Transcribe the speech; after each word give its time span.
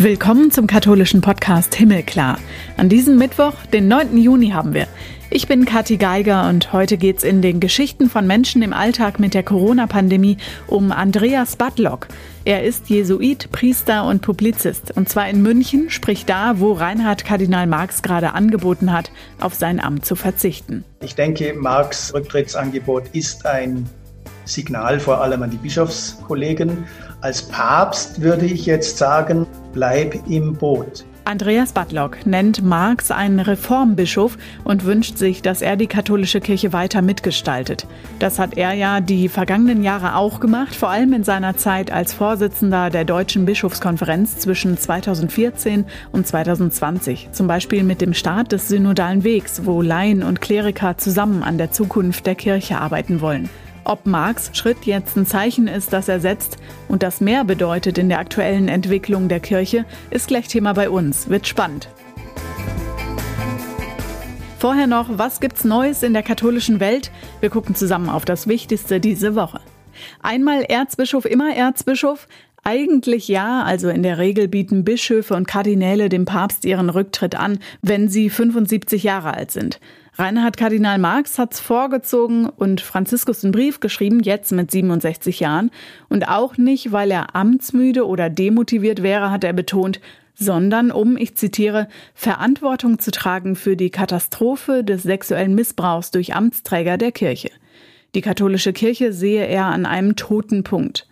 Willkommen 0.00 0.52
zum 0.52 0.68
katholischen 0.68 1.22
Podcast 1.22 1.74
Himmelklar. 1.74 2.38
An 2.76 2.88
diesem 2.88 3.18
Mittwoch, 3.18 3.54
den 3.72 3.88
9. 3.88 4.16
Juni, 4.16 4.50
haben 4.50 4.72
wir. 4.72 4.86
Ich 5.28 5.48
bin 5.48 5.64
Kathi 5.64 5.96
Geiger 5.96 6.48
und 6.48 6.72
heute 6.72 6.98
geht's 6.98 7.24
in 7.24 7.42
den 7.42 7.58
Geschichten 7.58 8.08
von 8.08 8.24
Menschen 8.24 8.62
im 8.62 8.72
Alltag 8.72 9.18
mit 9.18 9.34
der 9.34 9.42
Corona-Pandemie 9.42 10.36
um 10.68 10.92
Andreas 10.92 11.56
Badlock. 11.56 12.06
Er 12.44 12.62
ist 12.62 12.88
Jesuit, 12.88 13.50
Priester 13.50 14.06
und 14.06 14.22
Publizist. 14.22 14.96
Und 14.96 15.08
zwar 15.08 15.28
in 15.28 15.42
München, 15.42 15.90
sprich 15.90 16.24
da, 16.24 16.60
wo 16.60 16.74
Reinhard 16.74 17.24
Kardinal 17.24 17.66
Marx 17.66 18.00
gerade 18.00 18.34
angeboten 18.34 18.92
hat, 18.92 19.10
auf 19.40 19.54
sein 19.54 19.80
Amt 19.80 20.06
zu 20.06 20.14
verzichten. 20.14 20.84
Ich 21.00 21.16
denke, 21.16 21.54
Marx 21.54 22.14
Rücktrittsangebot 22.14 23.08
ist 23.14 23.44
ein 23.46 23.84
Signal 24.44 25.00
vor 25.00 25.20
allem 25.20 25.42
an 25.42 25.50
die 25.50 25.56
Bischofskollegen. 25.56 26.86
Als 27.20 27.42
Papst 27.42 28.20
würde 28.20 28.46
ich 28.46 28.64
jetzt 28.64 28.96
sagen, 28.96 29.46
bleib 29.72 30.14
im 30.28 30.54
Boot. 30.54 31.04
Andreas 31.24 31.72
Badlock 31.72 32.24
nennt 32.24 32.64
Marx 32.64 33.10
einen 33.10 33.40
Reformbischof 33.40 34.38
und 34.64 34.84
wünscht 34.84 35.18
sich, 35.18 35.42
dass 35.42 35.60
er 35.60 35.76
die 35.76 35.88
katholische 35.88 36.40
Kirche 36.40 36.72
weiter 36.72 37.02
mitgestaltet. 37.02 37.86
Das 38.18 38.38
hat 38.38 38.56
er 38.56 38.72
ja 38.72 39.00
die 39.00 39.28
vergangenen 39.28 39.82
Jahre 39.82 40.14
auch 40.14 40.38
gemacht, 40.40 40.74
vor 40.74 40.88
allem 40.88 41.12
in 41.12 41.24
seiner 41.24 41.56
Zeit 41.56 41.90
als 41.90 42.14
Vorsitzender 42.14 42.88
der 42.88 43.04
Deutschen 43.04 43.44
Bischofskonferenz 43.44 44.38
zwischen 44.38 44.78
2014 44.78 45.84
und 46.12 46.26
2020. 46.26 47.28
Zum 47.32 47.46
Beispiel 47.46 47.82
mit 47.82 48.00
dem 48.00 48.14
Start 48.14 48.52
des 48.52 48.68
Synodalen 48.68 49.22
Wegs, 49.24 49.66
wo 49.66 49.82
Laien 49.82 50.22
und 50.22 50.40
Kleriker 50.40 50.96
zusammen 50.96 51.42
an 51.42 51.58
der 51.58 51.72
Zukunft 51.72 52.26
der 52.26 52.36
Kirche 52.36 52.80
arbeiten 52.80 53.20
wollen. 53.20 53.50
Ob 53.88 54.04
Marx 54.04 54.50
Schritt 54.52 54.84
jetzt 54.84 55.16
ein 55.16 55.24
Zeichen 55.24 55.66
ist, 55.66 55.94
das 55.94 56.08
er 56.08 56.20
setzt 56.20 56.58
und 56.88 57.02
das 57.02 57.22
mehr 57.22 57.42
bedeutet 57.44 57.96
in 57.96 58.10
der 58.10 58.18
aktuellen 58.18 58.68
Entwicklung 58.68 59.28
der 59.28 59.40
Kirche, 59.40 59.86
ist 60.10 60.28
gleich 60.28 60.46
Thema 60.46 60.74
bei 60.74 60.90
uns. 60.90 61.30
Wird 61.30 61.46
spannend. 61.46 61.88
Vorher 64.58 64.86
noch, 64.86 65.16
was 65.16 65.40
gibt's 65.40 65.64
Neues 65.64 66.02
in 66.02 66.12
der 66.12 66.22
katholischen 66.22 66.80
Welt? 66.80 67.10
Wir 67.40 67.48
gucken 67.48 67.74
zusammen 67.74 68.10
auf 68.10 68.26
das 68.26 68.46
Wichtigste 68.46 69.00
diese 69.00 69.34
Woche. 69.34 69.60
Einmal 70.20 70.64
Erzbischof, 70.64 71.24
immer 71.24 71.56
Erzbischof. 71.56 72.28
Eigentlich 72.64 73.26
ja, 73.26 73.62
also 73.62 73.88
in 73.88 74.02
der 74.02 74.18
Regel 74.18 74.48
bieten 74.48 74.84
Bischöfe 74.84 75.34
und 75.34 75.48
Kardinäle 75.48 76.10
dem 76.10 76.26
Papst 76.26 76.66
ihren 76.66 76.90
Rücktritt 76.90 77.36
an, 77.36 77.58
wenn 77.80 78.10
sie 78.10 78.28
75 78.28 79.02
Jahre 79.02 79.32
alt 79.32 79.50
sind. 79.50 79.80
Reinhard 80.20 80.56
Kardinal 80.56 80.98
Marx 80.98 81.38
hat's 81.38 81.60
vorgezogen 81.60 82.46
und 82.46 82.80
Franziskus 82.80 83.44
einen 83.44 83.52
Brief 83.52 83.78
geschrieben, 83.78 84.18
jetzt 84.18 84.50
mit 84.50 84.68
67 84.68 85.38
Jahren. 85.38 85.70
Und 86.08 86.28
auch 86.28 86.56
nicht, 86.56 86.90
weil 86.90 87.12
er 87.12 87.36
amtsmüde 87.36 88.04
oder 88.04 88.28
demotiviert 88.28 89.04
wäre, 89.04 89.30
hat 89.30 89.44
er 89.44 89.52
betont, 89.52 90.00
sondern 90.34 90.90
um, 90.90 91.16
ich 91.16 91.36
zitiere, 91.36 91.86
Verantwortung 92.14 92.98
zu 92.98 93.12
tragen 93.12 93.54
für 93.54 93.76
die 93.76 93.90
Katastrophe 93.90 94.82
des 94.82 95.04
sexuellen 95.04 95.54
Missbrauchs 95.54 96.10
durch 96.10 96.34
Amtsträger 96.34 96.98
der 96.98 97.12
Kirche. 97.12 97.50
Die 98.16 98.20
katholische 98.20 98.72
Kirche 98.72 99.12
sehe 99.12 99.46
er 99.46 99.66
an 99.66 99.86
einem 99.86 100.16
toten 100.16 100.64
Punkt. 100.64 101.06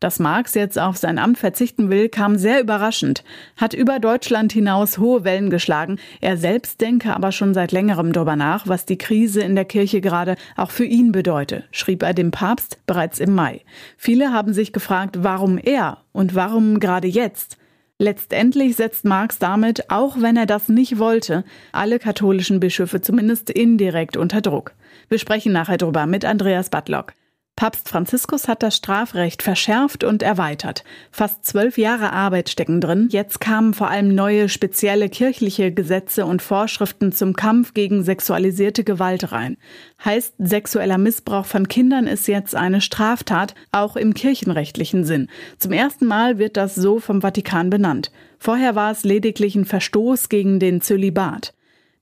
Dass 0.00 0.18
Marx 0.18 0.54
jetzt 0.54 0.78
auf 0.78 0.96
sein 0.96 1.18
Amt 1.18 1.38
verzichten 1.38 1.90
will, 1.90 2.08
kam 2.08 2.36
sehr 2.36 2.60
überraschend, 2.60 3.24
hat 3.56 3.72
über 3.72 3.98
Deutschland 3.98 4.52
hinaus 4.52 4.98
hohe 4.98 5.24
Wellen 5.24 5.50
geschlagen. 5.50 5.98
Er 6.20 6.36
selbst 6.36 6.80
denke 6.80 7.14
aber 7.14 7.32
schon 7.32 7.54
seit 7.54 7.72
längerem 7.72 8.12
darüber 8.12 8.36
nach, 8.36 8.68
was 8.68 8.84
die 8.84 8.98
Krise 8.98 9.40
in 9.40 9.54
der 9.54 9.64
Kirche 9.64 10.00
gerade 10.00 10.36
auch 10.56 10.70
für 10.70 10.84
ihn 10.84 11.12
bedeute, 11.12 11.64
schrieb 11.70 12.02
er 12.02 12.14
dem 12.14 12.30
Papst 12.30 12.78
bereits 12.86 13.18
im 13.18 13.34
Mai. 13.34 13.62
Viele 13.96 14.32
haben 14.32 14.52
sich 14.52 14.72
gefragt, 14.72 15.18
warum 15.20 15.58
er 15.58 15.98
und 16.12 16.34
warum 16.34 16.80
gerade 16.80 17.08
jetzt? 17.08 17.56
Letztendlich 17.98 18.76
setzt 18.76 19.06
Marx 19.06 19.38
damit, 19.38 19.90
auch 19.90 20.20
wenn 20.20 20.36
er 20.36 20.44
das 20.44 20.68
nicht 20.68 20.98
wollte, 20.98 21.44
alle 21.72 21.98
katholischen 21.98 22.60
Bischöfe 22.60 23.00
zumindest 23.00 23.48
indirekt 23.48 24.18
unter 24.18 24.42
Druck. 24.42 24.72
Wir 25.08 25.18
sprechen 25.18 25.52
nachher 25.52 25.78
drüber 25.78 26.04
mit 26.04 26.26
Andreas 26.26 26.68
Badlock. 26.68 27.14
Papst 27.56 27.88
Franziskus 27.88 28.48
hat 28.48 28.62
das 28.62 28.76
Strafrecht 28.76 29.42
verschärft 29.42 30.04
und 30.04 30.22
erweitert. 30.22 30.84
Fast 31.10 31.46
zwölf 31.46 31.78
Jahre 31.78 32.12
Arbeit 32.12 32.50
stecken 32.50 32.82
drin. 32.82 33.08
Jetzt 33.10 33.40
kamen 33.40 33.72
vor 33.72 33.88
allem 33.88 34.14
neue 34.14 34.50
spezielle 34.50 35.08
kirchliche 35.08 35.72
Gesetze 35.72 36.26
und 36.26 36.42
Vorschriften 36.42 37.12
zum 37.12 37.32
Kampf 37.32 37.72
gegen 37.72 38.04
sexualisierte 38.04 38.84
Gewalt 38.84 39.32
rein. 39.32 39.56
Heißt, 40.04 40.34
sexueller 40.38 40.98
Missbrauch 40.98 41.46
von 41.46 41.66
Kindern 41.66 42.06
ist 42.06 42.28
jetzt 42.28 42.54
eine 42.54 42.82
Straftat, 42.82 43.54
auch 43.72 43.96
im 43.96 44.12
kirchenrechtlichen 44.12 45.04
Sinn. 45.04 45.28
Zum 45.56 45.72
ersten 45.72 46.04
Mal 46.04 46.36
wird 46.36 46.58
das 46.58 46.74
so 46.74 47.00
vom 47.00 47.22
Vatikan 47.22 47.70
benannt. 47.70 48.12
Vorher 48.38 48.74
war 48.74 48.92
es 48.92 49.02
lediglich 49.02 49.54
ein 49.54 49.64
Verstoß 49.64 50.28
gegen 50.28 50.60
den 50.60 50.82
Zölibat. 50.82 51.54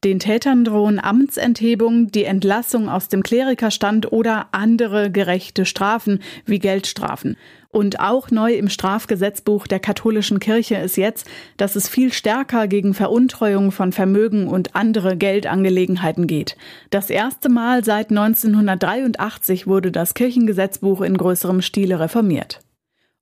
Den 0.05 0.19
Tätern 0.19 0.67
drohen 0.67 1.01
Amtsenthebung, 1.01 2.13
die 2.13 2.25
Entlassung 2.25 2.91
aus 2.91 3.09
dem 3.09 3.23
Klerikerstand 3.23 4.13
oder 4.13 4.49
andere 4.53 5.11
gerechte 5.11 5.65
Strafen 5.65 6.21
wie 6.45 6.59
Geldstrafen. 6.59 7.39
Und 7.71 8.01
auch 8.01 8.31
neu 8.31 8.53
im 8.53 8.69
Strafgesetzbuch 8.69 9.67
der 9.67 9.81
katholischen 9.81 10.41
Kirche 10.41 10.75
ist 10.75 10.99
jetzt, 10.99 11.27
dass 11.57 11.75
es 11.75 11.89
viel 11.89 12.13
stärker 12.13 12.69
gegen 12.69 12.93
Veruntreuung 12.93 13.73
von 13.73 13.93
Vermögen 13.93 14.47
und 14.47 14.77
andere 14.77 15.17
Geldangelegenheiten 15.17 16.27
geht. 16.27 16.59
Das 16.91 17.09
erste 17.09 17.49
Mal 17.49 17.83
seit 17.83 18.11
1983 18.11 19.67
wurde 19.67 19.91
das 19.91 20.13
Kirchengesetzbuch 20.13 21.01
in 21.01 21.17
größerem 21.17 21.63
Stile 21.63 21.99
reformiert. 21.99 22.61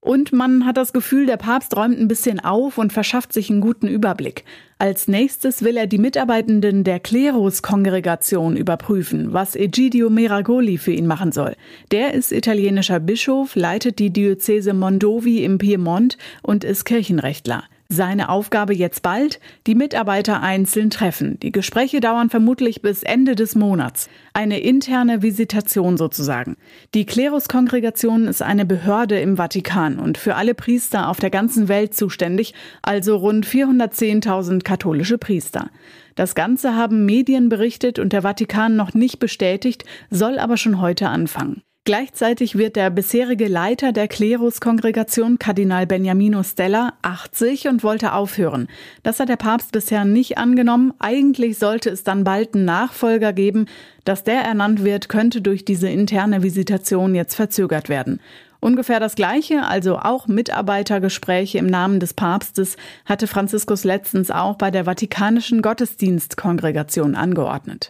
Und 0.04 0.32
man 0.32 0.66
hat 0.66 0.78
das 0.78 0.92
Gefühl, 0.92 1.26
der 1.26 1.36
Papst 1.36 1.76
räumt 1.76 1.96
ein 1.96 2.08
bisschen 2.08 2.40
auf 2.40 2.76
und 2.76 2.92
verschafft 2.92 3.32
sich 3.32 3.50
einen 3.50 3.60
guten 3.60 3.86
Überblick. 3.86 4.44
Als 4.76 5.06
nächstes 5.06 5.62
will 5.62 5.76
er 5.76 5.86
die 5.86 5.98
Mitarbeitenden 5.98 6.82
der 6.82 6.98
Klerus-Kongregation 6.98 8.56
überprüfen, 8.56 9.32
was 9.32 9.54
Egidio 9.54 10.10
Meragoli 10.10 10.76
für 10.76 10.90
ihn 10.90 11.06
machen 11.06 11.30
soll. 11.30 11.54
Der 11.92 12.14
ist 12.14 12.32
italienischer 12.32 12.98
Bischof, 12.98 13.54
leitet 13.54 14.00
die 14.00 14.12
Diözese 14.12 14.74
Mondovi 14.74 15.44
im 15.44 15.58
Piemont 15.58 16.18
und 16.42 16.64
ist 16.64 16.84
Kirchenrechtler. 16.84 17.62
Seine 17.94 18.30
Aufgabe 18.30 18.72
jetzt 18.72 19.02
bald, 19.02 19.38
die 19.66 19.74
Mitarbeiter 19.74 20.40
einzeln 20.40 20.88
treffen. 20.88 21.38
Die 21.40 21.52
Gespräche 21.52 22.00
dauern 22.00 22.30
vermutlich 22.30 22.80
bis 22.80 23.02
Ende 23.02 23.34
des 23.34 23.54
Monats. 23.54 24.08
Eine 24.32 24.60
interne 24.60 25.20
Visitation 25.20 25.98
sozusagen. 25.98 26.56
Die 26.94 27.04
Kleruskongregation 27.04 28.28
ist 28.28 28.40
eine 28.40 28.64
Behörde 28.64 29.20
im 29.20 29.36
Vatikan 29.36 29.98
und 29.98 30.16
für 30.16 30.36
alle 30.36 30.54
Priester 30.54 31.10
auf 31.10 31.20
der 31.20 31.28
ganzen 31.28 31.68
Welt 31.68 31.92
zuständig, 31.94 32.54
also 32.80 33.14
rund 33.16 33.46
410.000 33.46 34.62
katholische 34.62 35.18
Priester. 35.18 35.68
Das 36.14 36.34
Ganze 36.34 36.74
haben 36.74 37.04
Medien 37.04 37.50
berichtet 37.50 37.98
und 37.98 38.14
der 38.14 38.22
Vatikan 38.22 38.74
noch 38.74 38.94
nicht 38.94 39.18
bestätigt, 39.18 39.84
soll 40.08 40.38
aber 40.38 40.56
schon 40.56 40.80
heute 40.80 41.10
anfangen. 41.10 41.62
Gleichzeitig 41.84 42.56
wird 42.56 42.76
der 42.76 42.90
bisherige 42.90 43.48
Leiter 43.48 43.90
der 43.90 44.06
Kleruskongregation, 44.06 45.40
Kardinal 45.40 45.84
Beniamino 45.84 46.44
Stella, 46.44 46.92
80 47.02 47.66
und 47.66 47.82
wollte 47.82 48.12
aufhören. 48.12 48.68
Das 49.02 49.18
hat 49.18 49.28
der 49.28 49.36
Papst 49.36 49.72
bisher 49.72 50.04
nicht 50.04 50.38
angenommen. 50.38 50.94
Eigentlich 51.00 51.58
sollte 51.58 51.90
es 51.90 52.04
dann 52.04 52.22
bald 52.22 52.54
einen 52.54 52.66
Nachfolger 52.66 53.32
geben. 53.32 53.66
Dass 54.04 54.22
der 54.22 54.42
ernannt 54.42 54.84
wird, 54.84 55.08
könnte 55.08 55.42
durch 55.42 55.64
diese 55.64 55.88
interne 55.88 56.44
Visitation 56.44 57.16
jetzt 57.16 57.34
verzögert 57.34 57.88
werden. 57.88 58.20
Ungefähr 58.60 59.00
das 59.00 59.16
Gleiche, 59.16 59.64
also 59.64 59.98
auch 59.98 60.28
Mitarbeitergespräche 60.28 61.58
im 61.58 61.66
Namen 61.66 61.98
des 61.98 62.14
Papstes, 62.14 62.76
hatte 63.06 63.26
Franziskus 63.26 63.82
letztens 63.82 64.30
auch 64.30 64.54
bei 64.54 64.70
der 64.70 64.84
Vatikanischen 64.84 65.62
Gottesdienstkongregation 65.62 67.16
angeordnet. 67.16 67.88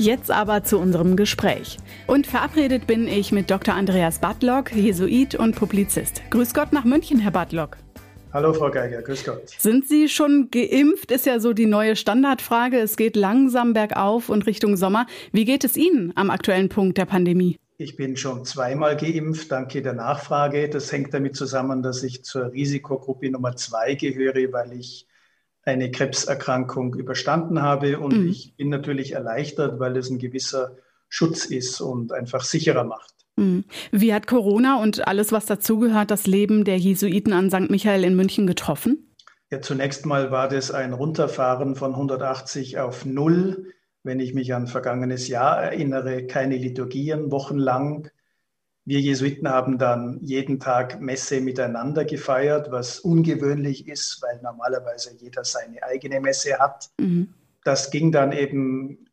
Jetzt 0.00 0.30
aber 0.30 0.64
zu 0.64 0.78
unserem 0.78 1.14
Gespräch. 1.14 1.76
Und 2.06 2.26
verabredet 2.26 2.86
bin 2.86 3.06
ich 3.06 3.32
mit 3.32 3.50
Dr. 3.50 3.74
Andreas 3.74 4.18
Badlock, 4.18 4.72
Jesuit 4.72 5.34
und 5.34 5.56
Publizist. 5.56 6.22
Grüß 6.30 6.54
Gott 6.54 6.72
nach 6.72 6.84
München, 6.84 7.18
Herr 7.18 7.32
Badlock. 7.32 7.76
Hallo 8.32 8.54
Frau 8.54 8.70
Geiger, 8.70 9.02
grüß 9.02 9.26
Gott. 9.26 9.50
Sind 9.58 9.86
Sie 9.86 10.08
schon 10.08 10.48
geimpft? 10.50 11.10
Ist 11.10 11.26
ja 11.26 11.38
so 11.38 11.52
die 11.52 11.66
neue 11.66 11.96
Standardfrage. 11.96 12.78
Es 12.78 12.96
geht 12.96 13.14
langsam 13.14 13.74
bergauf 13.74 14.30
und 14.30 14.46
Richtung 14.46 14.78
Sommer. 14.78 15.06
Wie 15.32 15.44
geht 15.44 15.64
es 15.64 15.76
Ihnen 15.76 16.14
am 16.14 16.30
aktuellen 16.30 16.70
Punkt 16.70 16.96
der 16.96 17.04
Pandemie? 17.04 17.58
Ich 17.76 17.96
bin 17.96 18.16
schon 18.16 18.46
zweimal 18.46 18.96
geimpft, 18.96 19.52
danke 19.52 19.82
der 19.82 19.92
Nachfrage. 19.92 20.70
Das 20.70 20.90
hängt 20.90 21.12
damit 21.12 21.36
zusammen, 21.36 21.82
dass 21.82 22.02
ich 22.02 22.24
zur 22.24 22.52
Risikogruppe 22.52 23.30
Nummer 23.30 23.54
zwei 23.54 23.96
gehöre, 23.96 24.50
weil 24.50 24.72
ich 24.72 25.06
eine 25.62 25.90
Krebserkrankung 25.90 26.94
überstanden 26.94 27.62
habe. 27.62 27.98
Und 27.98 28.24
mhm. 28.24 28.28
ich 28.28 28.54
bin 28.56 28.68
natürlich 28.68 29.12
erleichtert, 29.12 29.78
weil 29.78 29.96
es 29.96 30.10
ein 30.10 30.18
gewisser 30.18 30.76
Schutz 31.08 31.44
ist 31.44 31.80
und 31.80 32.12
einfach 32.12 32.44
sicherer 32.44 32.84
macht. 32.84 33.14
Mhm. 33.36 33.64
Wie 33.90 34.14
hat 34.14 34.26
Corona 34.26 34.80
und 34.80 35.06
alles, 35.06 35.32
was 35.32 35.46
dazugehört, 35.46 36.10
das 36.10 36.26
Leben 36.26 36.64
der 36.64 36.78
Jesuiten 36.78 37.32
an 37.32 37.50
St. 37.50 37.70
Michael 37.70 38.04
in 38.04 38.16
München 38.16 38.46
getroffen? 38.46 39.06
Ja, 39.50 39.60
zunächst 39.60 40.06
mal 40.06 40.30
war 40.30 40.48
das 40.48 40.70
ein 40.70 40.92
Runterfahren 40.92 41.74
von 41.74 41.92
180 41.92 42.78
auf 42.78 43.04
0. 43.04 43.72
Wenn 44.02 44.20
ich 44.20 44.32
mich 44.32 44.54
an 44.54 44.66
vergangenes 44.66 45.28
Jahr 45.28 45.60
erinnere, 45.62 46.26
keine 46.26 46.56
Liturgien 46.56 47.30
wochenlang. 47.30 48.08
Wir 48.84 49.00
Jesuiten 49.00 49.48
haben 49.48 49.78
dann 49.78 50.18
jeden 50.22 50.58
Tag 50.58 51.00
Messe 51.00 51.40
miteinander 51.40 52.04
gefeiert, 52.04 52.70
was 52.70 53.00
ungewöhnlich 53.00 53.86
ist, 53.86 54.20
weil 54.22 54.40
normalerweise 54.42 55.14
jeder 55.18 55.44
seine 55.44 55.82
eigene 55.82 56.20
Messe 56.20 56.58
hat. 56.58 56.90
Mhm. 56.98 57.34
Das 57.64 57.90
ging 57.90 58.10
dann 58.10 58.32
eben 58.32 58.88
ein 58.90 59.06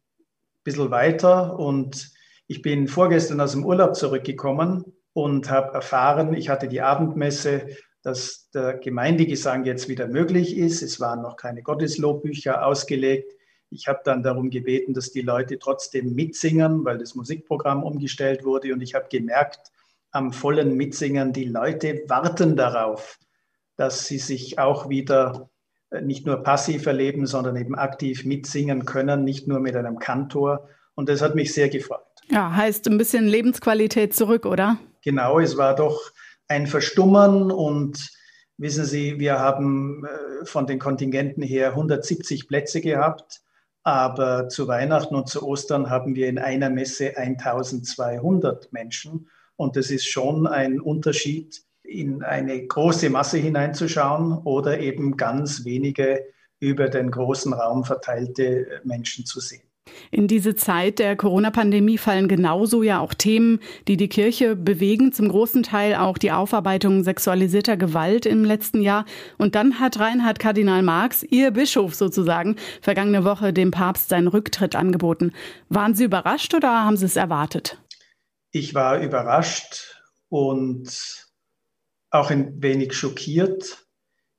bisschen 0.64 0.90
weiter 0.90 1.60
und 1.60 2.12
ich 2.48 2.62
bin 2.62 2.88
vorgestern 2.88 3.42
aus 3.42 3.52
dem 3.52 3.66
Urlaub 3.66 3.96
zurückgekommen 3.96 4.86
und 5.14 5.50
habe 5.50 5.74
erfahren, 5.74 6.34
ich 6.34 6.48
hatte 6.48 6.68
die 6.68 6.82
Abendmesse 6.82 7.68
dass 8.08 8.50
der 8.52 8.76
Gemeindegesang 8.78 9.66
jetzt 9.66 9.90
wieder 9.90 10.08
möglich 10.08 10.56
ist. 10.56 10.82
Es 10.82 11.02
waren 11.02 11.22
noch 11.22 11.36
keine 11.36 11.62
Gotteslobbücher 11.62 12.66
ausgelegt. 12.66 13.34
Ich 13.70 13.88
habe 13.88 14.00
dann 14.04 14.24
darum 14.24 14.50
gebeten, 14.50 14.94
dass 14.94 15.12
die 15.12 15.22
Leute 15.22 15.60
trotzdem 15.60 16.16
mitsingen, 16.16 16.86
weil 16.86 16.98
das 16.98 17.16
Musikprogramm 17.16 17.84
umgestellt 17.84 18.44
wurde. 18.46 18.74
Und 18.74 18.82
ich 18.82 18.96
habe 18.96 19.08
gemerkt, 19.10 19.72
am 20.12 20.32
vollen 20.32 20.76
Mitsingen, 20.76 21.34
die 21.34 21.46
Leute 21.46 22.04
warten 22.08 22.56
darauf, 22.56 23.20
dass 23.76 24.08
sie 24.08 24.18
sich 24.18 24.58
auch 24.58 24.90
wieder 24.90 25.50
äh, 25.92 26.02
nicht 26.02 26.26
nur 26.26 26.38
passiv 26.44 26.86
erleben, 26.86 27.28
sondern 27.28 27.56
eben 27.56 27.76
aktiv 27.76 28.26
mitsingen 28.26 28.86
können, 28.86 29.24
nicht 29.24 29.48
nur 29.48 29.60
mit 29.60 29.76
einem 29.76 30.00
Kantor. 30.00 30.68
Und 30.96 31.10
das 31.10 31.22
hat 31.22 31.36
mich 31.36 31.54
sehr 31.54 31.70
gefreut. 31.70 32.02
Ja, 32.30 32.54
heißt 32.56 32.88
ein 32.88 32.98
bisschen 32.98 33.28
Lebensqualität 33.28 34.14
zurück, 34.14 34.46
oder? 34.46 34.78
Genau, 35.04 35.40
es 35.40 35.58
war 35.58 35.76
doch 35.76 36.12
ein 36.48 36.68
Verstummern 36.68 37.52
und 37.52 38.10
wissen 38.58 38.86
Sie, 38.86 39.20
wir 39.20 39.40
haben 39.40 40.06
äh, 40.06 40.46
von 40.46 40.68
den 40.68 40.80
Kontingenten 40.80 41.44
her 41.44 41.70
170 41.70 42.48
Plätze 42.48 42.82
gehabt, 42.82 43.42
aber 43.88 44.50
zu 44.50 44.68
Weihnachten 44.68 45.16
und 45.16 45.30
zu 45.30 45.48
Ostern 45.48 45.90
haben 45.90 46.14
wir 46.14 46.28
in 46.28 46.40
einer 46.40 46.70
Messe 46.70 47.16
1200 47.16 48.74
Menschen 48.74 49.30
und 49.56 49.78
das 49.78 49.92
ist 49.92 50.10
schon 50.10 50.46
ein 50.46 50.82
Unterschied, 50.82 51.64
in 51.84 52.22
eine 52.22 52.68
große 52.68 53.10
Masse 53.10 53.38
hineinzuschauen 53.38 54.40
oder 54.40 54.82
eben 54.82 55.16
ganz 55.16 55.64
wenige 55.64 56.26
über 56.60 56.90
den 56.90 57.12
großen 57.12 57.54
Raum 57.54 57.86
verteilte 57.86 58.82
Menschen 58.84 59.26
zu 59.26 59.40
sehen. 59.40 59.67
In 60.12 60.28
diese 60.28 60.56
Zeit 60.56 61.00
der 61.00 61.16
Corona-Pandemie 61.16 61.98
fallen 61.98 62.28
genauso 62.28 62.84
ja 62.84 63.00
auch 63.00 63.14
Themen, 63.14 63.60
die 63.88 63.98
die 63.98 64.08
Kirche 64.08 64.56
bewegen, 64.56 65.12
zum 65.12 65.30
großen 65.30 65.64
Teil 65.64 65.96
auch 65.96 66.18
die 66.18 66.32
Aufarbeitung 66.32 67.04
sexualisierter 67.04 67.78
Gewalt 67.78 68.26
im 68.26 68.44
letzten 68.44 68.82
Jahr. 68.82 69.06
Und 69.38 69.56
dann 69.56 69.80
hat 69.80 70.00
Reinhard 70.00 70.40
Kardinal 70.40 70.84
Marx, 70.84 71.24
Ihr 71.24 71.52
Bischof 71.52 71.96
sozusagen, 71.96 72.56
vergangene 72.82 73.24
Woche 73.24 73.54
dem 73.54 73.72
Papst 73.72 74.10
seinen 74.10 74.28
Rücktritt 74.28 74.76
angeboten. 74.76 75.34
Waren 75.70 75.96
Sie 75.96 76.06
überrascht 76.06 76.54
oder 76.54 76.84
haben 76.84 76.98
Sie 76.98 77.06
es 77.06 77.16
erwartet? 77.16 77.78
Ich 78.52 78.74
war 78.74 79.00
überrascht 79.00 80.02
und 80.30 81.28
auch 82.10 82.32
ein 82.32 82.62
wenig 82.62 82.94
schockiert. 82.94 83.86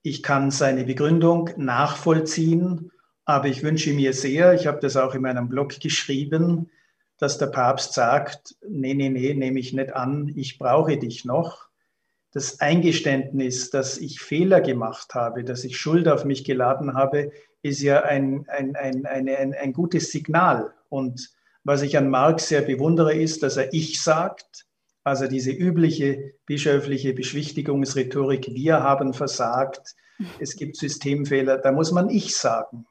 Ich 0.02 0.22
kann 0.22 0.50
seine 0.50 0.84
Begründung 0.84 1.50
nachvollziehen 1.56 2.90
aber 3.28 3.48
ich 3.48 3.62
wünsche 3.62 3.92
mir 3.92 4.14
sehr, 4.14 4.54
ich 4.54 4.66
habe 4.66 4.80
das 4.80 4.96
auch 4.96 5.14
in 5.14 5.20
meinem 5.20 5.50
Blog 5.50 5.78
geschrieben, 5.80 6.70
dass 7.18 7.36
der 7.36 7.48
Papst 7.48 7.92
sagt, 7.92 8.56
nee, 8.66 8.94
nee, 8.94 9.10
nee, 9.10 9.34
nehme 9.34 9.60
ich 9.60 9.74
nicht 9.74 9.92
an, 9.92 10.32
ich 10.34 10.58
brauche 10.58 10.96
dich 10.96 11.26
noch. 11.26 11.68
Das 12.32 12.60
Eingeständnis, 12.60 13.68
dass 13.68 13.98
ich 13.98 14.20
Fehler 14.20 14.62
gemacht 14.62 15.14
habe, 15.14 15.44
dass 15.44 15.64
ich 15.64 15.76
Schuld 15.76 16.08
auf 16.08 16.24
mich 16.24 16.42
geladen 16.42 16.94
habe, 16.94 17.30
ist 17.60 17.82
ja 17.82 18.02
ein, 18.02 18.46
ein, 18.48 18.76
ein, 18.76 19.04
ein, 19.04 19.28
ein, 19.28 19.72
gutes 19.74 20.10
Signal. 20.10 20.72
Und 20.88 21.28
was 21.64 21.82
ich 21.82 21.98
an 21.98 22.08
Marx 22.08 22.48
sehr 22.48 22.62
bewundere, 22.62 23.12
ist, 23.14 23.42
dass 23.42 23.58
er 23.58 23.74
ich 23.74 24.00
sagt, 24.00 24.64
also 25.04 25.26
diese 25.26 25.50
übliche 25.50 26.32
bischöfliche 26.46 27.12
Beschwichtigungsrhetorik, 27.12 28.54
wir 28.54 28.82
haben 28.82 29.12
versagt, 29.12 29.96
es 30.38 30.56
gibt 30.56 30.76
Systemfehler, 30.76 31.58
da 31.58 31.72
muss 31.72 31.92
man 31.92 32.08
ich 32.08 32.34
sagen. 32.34 32.86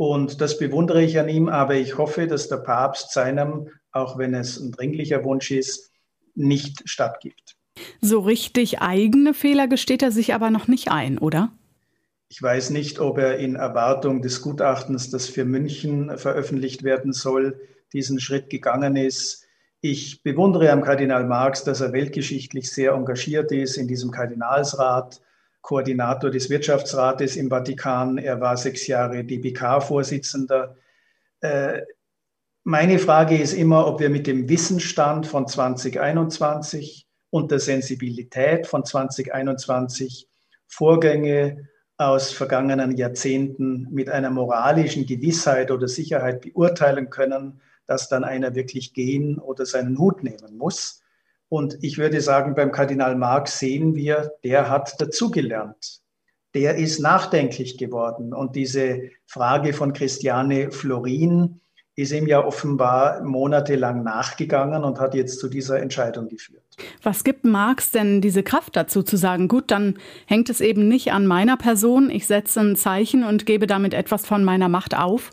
Und 0.00 0.40
das 0.40 0.56
bewundere 0.56 1.02
ich 1.02 1.18
an 1.18 1.28
ihm, 1.28 1.50
aber 1.50 1.74
ich 1.74 1.98
hoffe, 1.98 2.26
dass 2.26 2.48
der 2.48 2.56
Papst 2.56 3.12
seinem, 3.12 3.68
auch 3.92 4.16
wenn 4.16 4.32
es 4.32 4.58
ein 4.58 4.72
dringlicher 4.72 5.24
Wunsch 5.24 5.50
ist, 5.50 5.92
nicht 6.34 6.88
stattgibt. 6.88 7.58
So 8.00 8.20
richtig 8.20 8.80
eigene 8.80 9.34
Fehler 9.34 9.68
gesteht 9.68 10.02
er 10.02 10.10
sich 10.10 10.32
aber 10.32 10.48
noch 10.48 10.68
nicht 10.68 10.90
ein, 10.90 11.18
oder? 11.18 11.52
Ich 12.30 12.42
weiß 12.42 12.70
nicht, 12.70 12.98
ob 12.98 13.18
er 13.18 13.36
in 13.40 13.56
Erwartung 13.56 14.22
des 14.22 14.40
Gutachtens, 14.40 15.10
das 15.10 15.28
für 15.28 15.44
München 15.44 16.16
veröffentlicht 16.16 16.82
werden 16.82 17.12
soll, 17.12 17.60
diesen 17.92 18.20
Schritt 18.20 18.48
gegangen 18.48 18.96
ist. 18.96 19.44
Ich 19.82 20.22
bewundere 20.22 20.72
am 20.72 20.80
Kardinal 20.80 21.26
Marx, 21.26 21.62
dass 21.62 21.82
er 21.82 21.92
weltgeschichtlich 21.92 22.70
sehr 22.70 22.92
engagiert 22.92 23.52
ist 23.52 23.76
in 23.76 23.86
diesem 23.86 24.10
Kardinalsrat 24.10 25.20
Koordinator 25.62 26.30
des 26.30 26.50
Wirtschaftsrates 26.50 27.36
im 27.36 27.50
Vatikan. 27.50 28.18
Er 28.18 28.40
war 28.40 28.56
sechs 28.56 28.86
Jahre 28.86 29.24
DBK-Vorsitzender. 29.24 30.76
Äh, 31.40 31.82
meine 32.64 32.98
Frage 32.98 33.38
ist 33.38 33.54
immer, 33.54 33.86
ob 33.86 34.00
wir 34.00 34.10
mit 34.10 34.26
dem 34.26 34.48
Wissensstand 34.48 35.26
von 35.26 35.46
2021 35.46 37.06
und 37.30 37.50
der 37.50 37.58
Sensibilität 37.58 38.66
von 38.66 38.84
2021 38.84 40.28
Vorgänge 40.66 41.68
aus 41.96 42.32
vergangenen 42.32 42.96
Jahrzehnten 42.96 43.88
mit 43.90 44.08
einer 44.08 44.30
moralischen 44.30 45.06
Gewissheit 45.06 45.70
oder 45.70 45.88
Sicherheit 45.88 46.40
beurteilen 46.40 47.10
können, 47.10 47.60
dass 47.86 48.08
dann 48.08 48.24
einer 48.24 48.54
wirklich 48.54 48.94
gehen 48.94 49.38
oder 49.38 49.66
seinen 49.66 49.98
Hut 49.98 50.22
nehmen 50.22 50.56
muss. 50.56 51.02
Und 51.50 51.78
ich 51.82 51.98
würde 51.98 52.20
sagen, 52.20 52.54
beim 52.54 52.70
Kardinal 52.70 53.16
Marx 53.16 53.58
sehen 53.58 53.96
wir, 53.96 54.32
der 54.44 54.70
hat 54.70 55.00
dazugelernt. 55.00 56.00
Der 56.54 56.76
ist 56.76 57.00
nachdenklich 57.00 57.76
geworden. 57.76 58.32
Und 58.32 58.54
diese 58.54 59.02
Frage 59.26 59.72
von 59.72 59.92
Christiane 59.92 60.70
Florin 60.70 61.60
ist 61.96 62.12
ihm 62.12 62.28
ja 62.28 62.44
offenbar 62.44 63.22
monatelang 63.24 64.04
nachgegangen 64.04 64.84
und 64.84 65.00
hat 65.00 65.14
jetzt 65.14 65.40
zu 65.40 65.48
dieser 65.48 65.80
Entscheidung 65.80 66.28
geführt. 66.28 66.62
Was 67.02 67.24
gibt 67.24 67.44
Marx 67.44 67.90
denn 67.90 68.20
diese 68.20 68.44
Kraft 68.44 68.76
dazu 68.76 69.02
zu 69.02 69.16
sagen, 69.16 69.48
gut, 69.48 69.72
dann 69.72 69.98
hängt 70.26 70.50
es 70.50 70.60
eben 70.60 70.86
nicht 70.86 71.12
an 71.12 71.26
meiner 71.26 71.56
Person, 71.56 72.10
ich 72.10 72.28
setze 72.28 72.60
ein 72.60 72.76
Zeichen 72.76 73.24
und 73.24 73.44
gebe 73.44 73.66
damit 73.66 73.92
etwas 73.92 74.24
von 74.24 74.44
meiner 74.44 74.68
Macht 74.68 74.96
auf? 74.96 75.32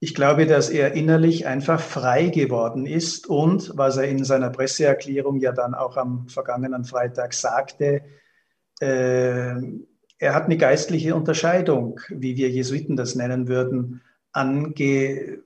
Ich 0.00 0.14
glaube, 0.14 0.46
dass 0.46 0.70
er 0.70 0.92
innerlich 0.92 1.46
einfach 1.46 1.80
frei 1.80 2.28
geworden 2.28 2.86
ist 2.86 3.26
und 3.26 3.76
was 3.76 3.96
er 3.96 4.04
in 4.04 4.22
seiner 4.22 4.50
Presseerklärung 4.50 5.40
ja 5.40 5.50
dann 5.50 5.74
auch 5.74 5.96
am 5.96 6.28
vergangenen 6.28 6.84
Freitag 6.84 7.34
sagte, 7.34 8.02
äh, 8.80 9.56
er 10.20 10.34
hat 10.34 10.44
eine 10.44 10.56
geistliche 10.56 11.16
Unterscheidung, 11.16 12.00
wie 12.10 12.36
wir 12.36 12.48
Jesuiten 12.48 12.96
das 12.96 13.16
nennen 13.16 13.48
würden, 13.48 14.02
angestrebt 14.30 15.40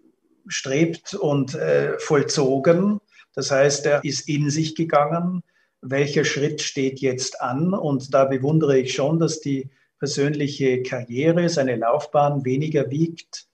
und 1.14 1.54
äh, 1.54 1.99
vollzogen. 1.99 3.00
Das 3.35 3.50
heißt, 3.50 3.87
er 3.87 4.04
ist 4.04 4.28
in 4.28 4.50
sich 4.50 4.75
gegangen. 4.75 5.42
Welcher 5.80 6.26
Schritt 6.26 6.61
steht 6.61 7.00
jetzt 7.00 7.40
an? 7.40 7.73
Und 7.73 8.12
da 8.12 8.26
bewundere 8.26 8.78
ich 8.78 8.92
schon, 8.92 9.18
dass 9.18 9.40
die 9.40 9.71
persönliche 9.99 10.82
Karriere, 10.82 11.49
seine 11.49 11.76
Laufbahn 11.76 12.44
weniger 12.44 12.90
wiegt 12.90 13.47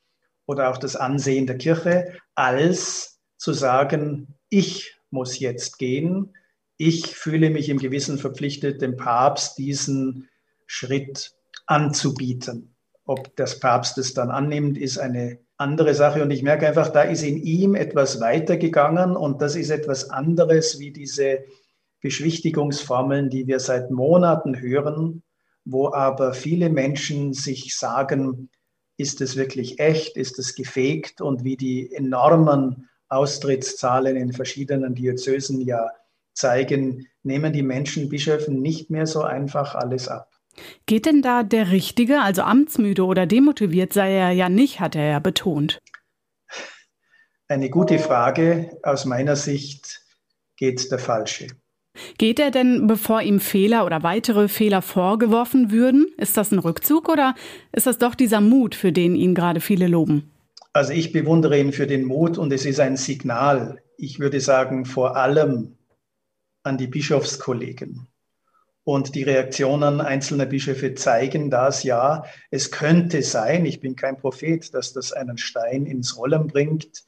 oder 0.48 0.70
auch 0.70 0.78
das 0.78 0.96
Ansehen 0.96 1.46
der 1.46 1.58
Kirche, 1.58 2.16
als 2.34 3.20
zu 3.36 3.52
sagen, 3.52 4.34
ich 4.48 4.96
muss 5.10 5.38
jetzt 5.38 5.78
gehen, 5.78 6.34
ich 6.78 7.14
fühle 7.14 7.50
mich 7.50 7.68
im 7.68 7.78
Gewissen 7.78 8.18
verpflichtet, 8.18 8.80
dem 8.80 8.96
Papst 8.96 9.58
diesen 9.58 10.28
Schritt 10.66 11.32
anzubieten. 11.66 12.74
Ob 13.04 13.36
das 13.36 13.60
Papst 13.60 13.98
es 13.98 14.14
dann 14.14 14.30
annimmt, 14.30 14.78
ist 14.78 14.98
eine 14.98 15.38
andere 15.58 15.94
Sache. 15.94 16.22
Und 16.22 16.30
ich 16.30 16.42
merke 16.42 16.66
einfach, 16.66 16.88
da 16.88 17.02
ist 17.02 17.22
in 17.22 17.36
ihm 17.36 17.74
etwas 17.74 18.20
weitergegangen 18.20 19.16
und 19.16 19.42
das 19.42 19.54
ist 19.54 19.70
etwas 19.70 20.08
anderes 20.08 20.78
wie 20.78 20.92
diese 20.92 21.44
Beschwichtigungsformeln, 22.00 23.28
die 23.28 23.46
wir 23.46 23.60
seit 23.60 23.90
Monaten 23.90 24.60
hören, 24.60 25.22
wo 25.64 25.92
aber 25.92 26.32
viele 26.32 26.70
Menschen 26.70 27.34
sich 27.34 27.76
sagen, 27.76 28.48
ist 28.98 29.20
es 29.20 29.36
wirklich 29.36 29.78
echt, 29.78 30.16
ist 30.16 30.38
es 30.38 30.54
gefegt 30.54 31.20
und 31.20 31.44
wie 31.44 31.56
die 31.56 31.90
enormen 31.94 32.88
Austrittszahlen 33.08 34.16
in 34.16 34.32
verschiedenen 34.32 34.94
Diözesen 34.94 35.60
ja 35.62 35.88
zeigen, 36.34 37.06
nehmen 37.22 37.52
die 37.52 37.62
Menschen 37.62 38.08
Bischöfen 38.08 38.60
nicht 38.60 38.90
mehr 38.90 39.06
so 39.06 39.22
einfach 39.22 39.74
alles 39.74 40.08
ab. 40.08 40.30
Geht 40.86 41.06
denn 41.06 41.22
da 41.22 41.44
der 41.44 41.70
Richtige, 41.70 42.20
also 42.20 42.42
amtsmüde 42.42 43.04
oder 43.04 43.26
demotiviert 43.26 43.92
sei 43.92 44.14
er 44.14 44.32
ja 44.32 44.48
nicht, 44.48 44.80
hat 44.80 44.96
er 44.96 45.08
ja 45.08 45.18
betont. 45.20 45.80
Eine 47.46 47.70
gute 47.70 47.98
Frage. 47.98 48.78
Aus 48.82 49.04
meiner 49.04 49.36
Sicht 49.36 50.02
geht 50.56 50.90
der 50.90 50.98
Falsche. 50.98 51.46
Geht 52.18 52.38
er 52.38 52.50
denn, 52.50 52.86
bevor 52.86 53.22
ihm 53.22 53.40
Fehler 53.40 53.84
oder 53.86 54.02
weitere 54.02 54.48
Fehler 54.48 54.82
vorgeworfen 54.82 55.70
würden? 55.70 56.06
Ist 56.16 56.36
das 56.36 56.52
ein 56.52 56.58
Rückzug 56.58 57.08
oder 57.08 57.34
ist 57.72 57.86
das 57.86 57.98
doch 57.98 58.14
dieser 58.14 58.40
Mut, 58.40 58.74
für 58.74 58.92
den 58.92 59.14
ihn 59.14 59.34
gerade 59.34 59.60
viele 59.60 59.86
loben? 59.86 60.30
Also 60.72 60.92
ich 60.92 61.12
bewundere 61.12 61.58
ihn 61.58 61.72
für 61.72 61.86
den 61.86 62.04
Mut 62.04 62.38
und 62.38 62.52
es 62.52 62.64
ist 62.64 62.80
ein 62.80 62.96
Signal, 62.96 63.82
ich 63.96 64.20
würde 64.20 64.40
sagen, 64.40 64.84
vor 64.84 65.16
allem 65.16 65.76
an 66.62 66.78
die 66.78 66.86
Bischofskollegen. 66.86 68.06
Und 68.84 69.14
die 69.14 69.22
Reaktionen 69.22 70.00
einzelner 70.00 70.46
Bischöfe 70.46 70.94
zeigen 70.94 71.50
das, 71.50 71.82
ja, 71.82 72.24
es 72.50 72.70
könnte 72.70 73.22
sein, 73.22 73.66
ich 73.66 73.80
bin 73.80 73.96
kein 73.96 74.16
Prophet, 74.16 74.72
dass 74.72 74.94
das 74.94 75.12
einen 75.12 75.36
Stein 75.36 75.84
ins 75.84 76.16
Rollen 76.16 76.46
bringt. 76.46 77.04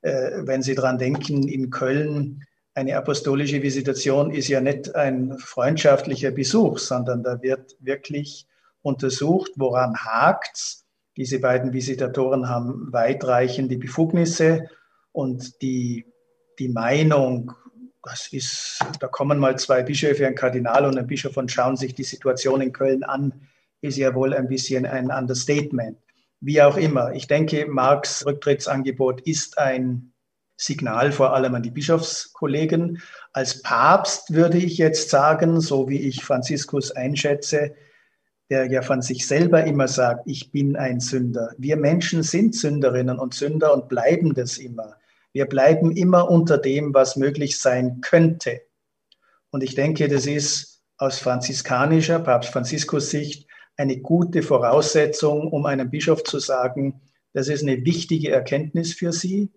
Äh, 0.00 0.46
wenn 0.46 0.62
Sie 0.62 0.74
daran 0.74 0.96
denken, 0.96 1.46
in 1.46 1.68
Köln 1.70 2.44
eine 2.78 2.96
apostolische 2.96 3.60
Visitation 3.60 4.30
ist 4.30 4.46
ja 4.46 4.60
nicht 4.60 4.94
ein 4.94 5.36
freundschaftlicher 5.38 6.30
Besuch, 6.30 6.78
sondern 6.78 7.24
da 7.24 7.42
wird 7.42 7.76
wirklich 7.80 8.46
untersucht, 8.82 9.50
woran 9.56 9.96
hakt's. 9.96 10.86
Diese 11.16 11.40
beiden 11.40 11.72
Visitatoren 11.72 12.48
haben 12.48 12.92
weitreichende 12.92 13.76
Befugnisse 13.78 14.70
und 15.10 15.60
die, 15.60 16.06
die 16.60 16.68
Meinung, 16.68 17.52
das 18.04 18.28
ist, 18.32 18.78
da 19.00 19.08
kommen 19.08 19.40
mal 19.40 19.58
zwei 19.58 19.82
Bischöfe, 19.82 20.24
ein 20.28 20.36
Kardinal 20.36 20.86
und 20.86 20.96
ein 20.96 21.08
Bischof 21.08 21.36
und 21.36 21.50
schauen 21.50 21.76
sich 21.76 21.96
die 21.96 22.04
Situation 22.04 22.60
in 22.60 22.72
Köln 22.72 23.02
an, 23.02 23.48
ist 23.80 23.96
ja 23.96 24.14
wohl 24.14 24.32
ein 24.32 24.46
bisschen 24.46 24.86
ein 24.86 25.10
Understatement. 25.10 25.98
Wie 26.40 26.62
auch 26.62 26.76
immer. 26.76 27.12
Ich 27.12 27.26
denke, 27.26 27.66
Marx 27.66 28.24
Rücktrittsangebot 28.24 29.22
ist 29.22 29.58
ein 29.58 30.12
Signal 30.58 31.12
vor 31.12 31.34
allem 31.34 31.54
an 31.54 31.62
die 31.62 31.70
Bischofskollegen. 31.70 33.00
Als 33.32 33.62
Papst 33.62 34.34
würde 34.34 34.58
ich 34.58 34.76
jetzt 34.76 35.08
sagen, 35.08 35.60
so 35.60 35.88
wie 35.88 36.00
ich 36.00 36.24
Franziskus 36.24 36.90
einschätze, 36.90 37.74
der 38.50 38.66
ja 38.66 38.82
von 38.82 39.00
sich 39.00 39.26
selber 39.26 39.64
immer 39.64 39.86
sagt, 39.86 40.22
ich 40.26 40.50
bin 40.50 40.76
ein 40.76 41.00
Sünder. 41.00 41.54
Wir 41.58 41.76
Menschen 41.76 42.22
sind 42.22 42.56
Sünderinnen 42.56 43.18
und 43.18 43.34
Sünder 43.34 43.72
und 43.72 43.88
bleiben 43.88 44.34
das 44.34 44.58
immer. 44.58 44.96
Wir 45.32 45.46
bleiben 45.46 45.92
immer 45.92 46.28
unter 46.28 46.58
dem, 46.58 46.92
was 46.92 47.16
möglich 47.16 47.60
sein 47.60 48.00
könnte. 48.00 48.62
Und 49.50 49.62
ich 49.62 49.76
denke, 49.76 50.08
das 50.08 50.26
ist 50.26 50.82
aus 50.96 51.18
franziskanischer, 51.18 52.18
Papst 52.18 52.50
Franziskus 52.50 53.10
Sicht, 53.10 53.46
eine 53.76 53.98
gute 53.98 54.42
Voraussetzung, 54.42 55.52
um 55.52 55.66
einem 55.66 55.88
Bischof 55.88 56.24
zu 56.24 56.40
sagen, 56.40 57.00
das 57.32 57.48
ist 57.48 57.62
eine 57.62 57.84
wichtige 57.84 58.32
Erkenntnis 58.32 58.94
für 58.94 59.12
Sie. 59.12 59.52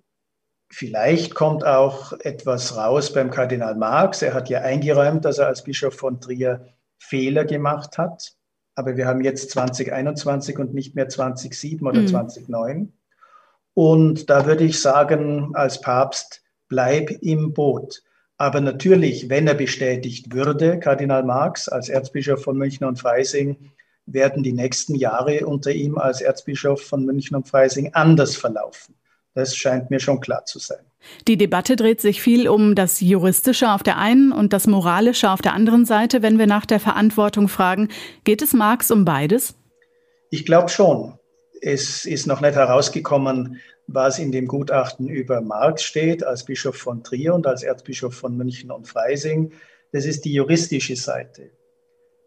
Vielleicht 0.73 1.35
kommt 1.35 1.65
auch 1.65 2.13
etwas 2.21 2.77
raus 2.77 3.11
beim 3.11 3.29
Kardinal 3.29 3.75
Marx. 3.75 4.21
Er 4.21 4.33
hat 4.33 4.49
ja 4.49 4.61
eingeräumt, 4.61 5.25
dass 5.25 5.37
er 5.37 5.47
als 5.47 5.63
Bischof 5.63 5.95
von 5.95 6.21
Trier 6.21 6.65
Fehler 6.97 7.43
gemacht 7.43 7.97
hat. 7.97 8.33
Aber 8.75 8.95
wir 8.95 9.05
haben 9.05 9.21
jetzt 9.21 9.51
2021 9.51 10.57
und 10.57 10.73
nicht 10.73 10.95
mehr 10.95 11.09
2007 11.09 11.85
oder 11.85 11.99
mhm. 11.99 12.07
2009. 12.07 12.93
Und 13.73 14.29
da 14.29 14.45
würde 14.45 14.63
ich 14.63 14.79
sagen, 14.79 15.51
als 15.55 15.81
Papst, 15.81 16.41
bleib 16.69 17.09
im 17.21 17.53
Boot. 17.53 18.01
Aber 18.37 18.61
natürlich, 18.61 19.29
wenn 19.29 19.47
er 19.47 19.55
bestätigt 19.55 20.33
würde, 20.33 20.79
Kardinal 20.79 21.23
Marx 21.23 21.67
als 21.67 21.89
Erzbischof 21.89 22.41
von 22.41 22.57
München 22.57 22.87
und 22.87 22.97
Freising, 22.97 23.71
werden 24.05 24.41
die 24.41 24.53
nächsten 24.53 24.95
Jahre 24.95 25.45
unter 25.45 25.71
ihm 25.71 25.97
als 25.97 26.21
Erzbischof 26.21 26.81
von 26.81 27.05
München 27.05 27.35
und 27.35 27.49
Freising 27.49 27.93
anders 27.93 28.37
verlaufen. 28.37 28.95
Das 29.33 29.55
scheint 29.55 29.89
mir 29.89 29.99
schon 29.99 30.19
klar 30.19 30.45
zu 30.45 30.59
sein. 30.59 30.85
Die 31.27 31.37
Debatte 31.37 31.75
dreht 31.75 32.01
sich 32.01 32.21
viel 32.21 32.49
um 32.49 32.75
das 32.75 32.99
Juristische 32.99 33.71
auf 33.71 33.81
der 33.81 33.97
einen 33.97 34.31
und 34.31 34.53
das 34.53 34.67
Moralische 34.67 35.29
auf 35.29 35.41
der 35.41 35.53
anderen 35.53 35.85
Seite. 35.85 36.21
Wenn 36.21 36.37
wir 36.37 36.47
nach 36.47 36.65
der 36.65 36.79
Verantwortung 36.79 37.47
fragen, 37.47 37.89
geht 38.23 38.41
es 38.41 38.53
Marx 38.53 38.91
um 38.91 39.05
beides? 39.05 39.55
Ich 40.29 40.45
glaube 40.45 40.69
schon. 40.69 41.17
Es 41.61 42.05
ist 42.05 42.27
noch 42.27 42.41
nicht 42.41 42.55
herausgekommen, 42.55 43.59
was 43.87 44.19
in 44.19 44.31
dem 44.31 44.47
Gutachten 44.47 45.07
über 45.07 45.41
Marx 45.41 45.83
steht, 45.83 46.23
als 46.23 46.45
Bischof 46.45 46.75
von 46.75 47.03
Trier 47.03 47.33
und 47.33 47.47
als 47.47 47.63
Erzbischof 47.63 48.15
von 48.15 48.35
München 48.35 48.71
und 48.71 48.87
Freising. 48.87 49.53
Das 49.91 50.05
ist 50.05 50.25
die 50.25 50.33
juristische 50.33 50.95
Seite. 50.95 51.51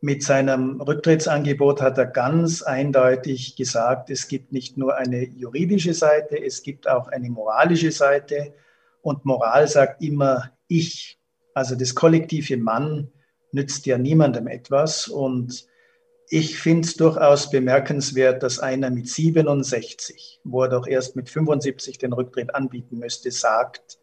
Mit 0.04 0.22
seinem 0.22 0.82
Rücktrittsangebot 0.82 1.80
hat 1.80 1.96
er 1.96 2.04
ganz 2.04 2.60
eindeutig 2.60 3.56
gesagt, 3.56 4.10
es 4.10 4.28
gibt 4.28 4.52
nicht 4.52 4.76
nur 4.76 4.96
eine 4.96 5.24
juridische 5.24 5.94
Seite, 5.94 6.38
es 6.38 6.62
gibt 6.62 6.86
auch 6.86 7.08
eine 7.08 7.30
moralische 7.30 7.90
Seite. 7.90 8.52
Und 9.00 9.24
Moral 9.24 9.66
sagt 9.66 10.02
immer 10.02 10.50
ich. 10.68 11.18
Also 11.54 11.74
das 11.74 11.94
kollektive 11.94 12.58
Mann 12.58 13.12
nützt 13.50 13.86
ja 13.86 13.96
niemandem 13.96 14.46
etwas. 14.46 15.08
Und 15.08 15.64
ich 16.28 16.58
finde 16.58 16.86
es 16.86 16.96
durchaus 16.96 17.48
bemerkenswert, 17.48 18.42
dass 18.42 18.58
einer 18.58 18.90
mit 18.90 19.08
67, 19.08 20.42
wo 20.44 20.64
er 20.64 20.68
doch 20.68 20.86
erst 20.86 21.16
mit 21.16 21.30
75 21.30 21.96
den 21.96 22.12
Rücktritt 22.12 22.54
anbieten 22.54 22.98
müsste, 22.98 23.30
sagt, 23.30 23.98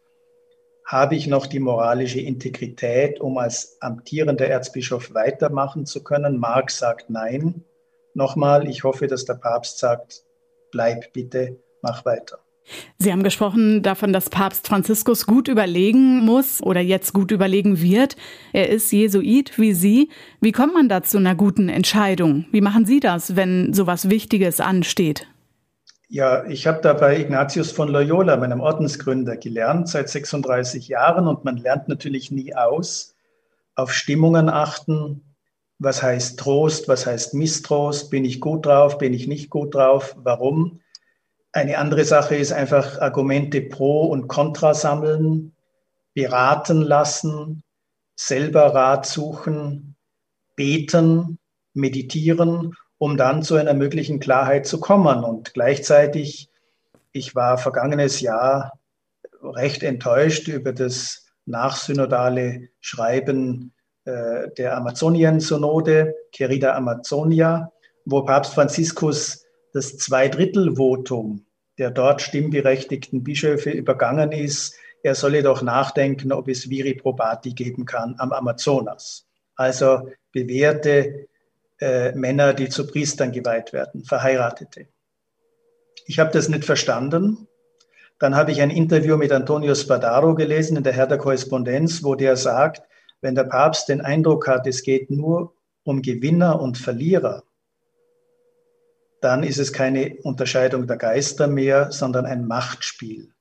habe 0.92 1.14
ich 1.14 1.26
noch 1.26 1.46
die 1.46 1.58
moralische 1.58 2.20
Integrität, 2.20 3.18
um 3.18 3.38
als 3.38 3.78
amtierender 3.80 4.46
Erzbischof 4.46 5.14
weitermachen 5.14 5.86
zu 5.86 6.04
können? 6.04 6.36
Marx 6.36 6.78
sagt 6.78 7.08
nein. 7.08 7.64
Nochmal, 8.14 8.68
ich 8.68 8.84
hoffe, 8.84 9.06
dass 9.06 9.24
der 9.24 9.34
Papst 9.34 9.78
sagt, 9.78 10.22
bleib 10.70 11.14
bitte, 11.14 11.56
mach 11.80 12.04
weiter. 12.04 12.38
Sie 12.98 13.10
haben 13.10 13.22
gesprochen 13.22 13.82
davon, 13.82 14.12
dass 14.12 14.28
Papst 14.28 14.68
Franziskus 14.68 15.26
gut 15.26 15.48
überlegen 15.48 16.24
muss 16.24 16.62
oder 16.62 16.80
jetzt 16.80 17.14
gut 17.14 17.32
überlegen 17.32 17.80
wird. 17.80 18.16
Er 18.52 18.68
ist 18.68 18.92
Jesuit 18.92 19.58
wie 19.58 19.72
Sie. 19.72 20.10
Wie 20.40 20.52
kommt 20.52 20.74
man 20.74 20.90
da 20.90 21.02
zu 21.02 21.16
einer 21.16 21.34
guten 21.34 21.70
Entscheidung? 21.70 22.44
Wie 22.52 22.60
machen 22.60 22.84
Sie 22.84 23.00
das, 23.00 23.34
wenn 23.34 23.72
sowas 23.72 24.10
Wichtiges 24.10 24.60
ansteht? 24.60 25.26
Ja, 26.14 26.44
ich 26.44 26.66
habe 26.66 26.82
da 26.82 26.92
bei 26.92 27.18
Ignatius 27.18 27.72
von 27.72 27.88
Loyola, 27.88 28.36
meinem 28.36 28.60
Ordensgründer, 28.60 29.38
gelernt 29.38 29.88
seit 29.88 30.10
36 30.10 30.88
Jahren 30.88 31.26
und 31.26 31.46
man 31.46 31.56
lernt 31.56 31.88
natürlich 31.88 32.30
nie 32.30 32.54
aus. 32.54 33.16
Auf 33.76 33.94
Stimmungen 33.94 34.50
achten. 34.50 35.24
Was 35.78 36.02
heißt 36.02 36.38
Trost? 36.38 36.86
Was 36.86 37.06
heißt 37.06 37.32
Mistrost? 37.32 38.10
Bin 38.10 38.26
ich 38.26 38.42
gut 38.42 38.66
drauf? 38.66 38.98
Bin 38.98 39.14
ich 39.14 39.26
nicht 39.26 39.48
gut 39.48 39.74
drauf? 39.74 40.14
Warum? 40.18 40.80
Eine 41.50 41.78
andere 41.78 42.04
Sache 42.04 42.36
ist 42.36 42.52
einfach 42.52 43.00
Argumente 43.00 43.62
pro 43.62 44.04
und 44.04 44.28
contra 44.28 44.74
sammeln, 44.74 45.56
beraten 46.12 46.82
lassen, 46.82 47.62
selber 48.16 48.74
Rat 48.74 49.06
suchen, 49.06 49.96
beten, 50.56 51.38
meditieren 51.72 52.76
um 53.02 53.16
dann 53.16 53.42
zu 53.42 53.56
einer 53.56 53.74
möglichen 53.74 54.20
Klarheit 54.20 54.64
zu 54.64 54.78
kommen. 54.78 55.24
Und 55.24 55.54
gleichzeitig, 55.54 56.48
ich 57.10 57.34
war 57.34 57.58
vergangenes 57.58 58.20
Jahr 58.20 58.78
recht 59.42 59.82
enttäuscht 59.82 60.46
über 60.46 60.72
das 60.72 61.26
nachsynodale 61.44 62.68
Schreiben 62.78 63.72
äh, 64.04 64.50
der 64.56 64.76
Amazonien-Synode, 64.76 66.14
Querida 66.32 66.76
Amazonia, 66.76 67.72
wo 68.04 68.22
Papst 68.22 68.54
Franziskus 68.54 69.46
das 69.72 69.96
Zweidrittelvotum 69.98 71.44
der 71.78 71.90
dort 71.90 72.22
stimmberechtigten 72.22 73.24
Bischöfe 73.24 73.70
übergangen 73.70 74.30
ist, 74.30 74.76
er 75.02 75.16
solle 75.16 75.42
doch 75.42 75.62
nachdenken, 75.62 76.30
ob 76.30 76.46
es 76.46 76.70
Viri 76.70 76.94
Probati 76.94 77.52
geben 77.52 77.84
kann 77.84 78.14
am 78.18 78.30
Amazonas. 78.30 79.26
Also 79.56 80.08
bewährte 80.30 81.26
äh, 81.80 82.12
Männer, 82.12 82.54
die 82.54 82.68
zu 82.68 82.86
Priestern 82.86 83.32
geweiht 83.32 83.72
werden, 83.72 84.04
Verheiratete. 84.04 84.88
Ich 86.06 86.18
habe 86.18 86.30
das 86.32 86.48
nicht 86.48 86.64
verstanden. 86.64 87.48
Dann 88.18 88.36
habe 88.36 88.52
ich 88.52 88.62
ein 88.62 88.70
Interview 88.70 89.16
mit 89.16 89.32
Antonio 89.32 89.74
Spadaro 89.74 90.34
gelesen 90.34 90.76
in 90.76 90.84
der 90.84 90.92
Herr 90.92 91.06
der 91.06 91.18
Korrespondenz, 91.18 92.04
wo 92.04 92.14
der 92.14 92.36
sagt, 92.36 92.82
wenn 93.20 93.34
der 93.34 93.44
Papst 93.44 93.88
den 93.88 94.00
Eindruck 94.00 94.48
hat, 94.48 94.66
es 94.66 94.82
geht 94.82 95.10
nur 95.10 95.54
um 95.84 96.02
Gewinner 96.02 96.60
und 96.60 96.78
Verlierer, 96.78 97.42
dann 99.20 99.44
ist 99.44 99.58
es 99.58 99.72
keine 99.72 100.16
Unterscheidung 100.22 100.86
der 100.86 100.96
Geister 100.96 101.46
mehr, 101.46 101.92
sondern 101.92 102.26
ein 102.26 102.46
Machtspiel. 102.46 103.32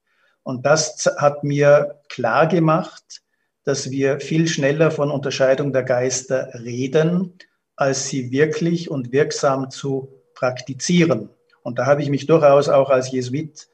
Und 0.43 0.65
das 0.65 1.05
hat 1.17 1.43
mir 1.43 1.99
klar 2.09 2.47
gemacht, 2.47 3.21
dass 3.63 3.91
wir 3.91 4.19
viel 4.19 4.47
schneller 4.47 4.91
von 4.91 5.11
Unterscheidung 5.11 5.73
der 5.73 5.83
Geister 5.83 6.51
reden, 6.63 7.37
als 7.81 8.09
sie 8.09 8.31
wirklich 8.31 8.91
und 8.91 9.11
wirksam 9.11 9.71
zu 9.71 10.09
praktizieren. 10.35 11.29
Und 11.63 11.79
da 11.79 11.87
habe 11.87 12.03
ich 12.03 12.11
mich 12.11 12.27
durchaus 12.27 12.69
auch 12.69 12.91
als 12.91 13.11
Jesuit 13.11 13.69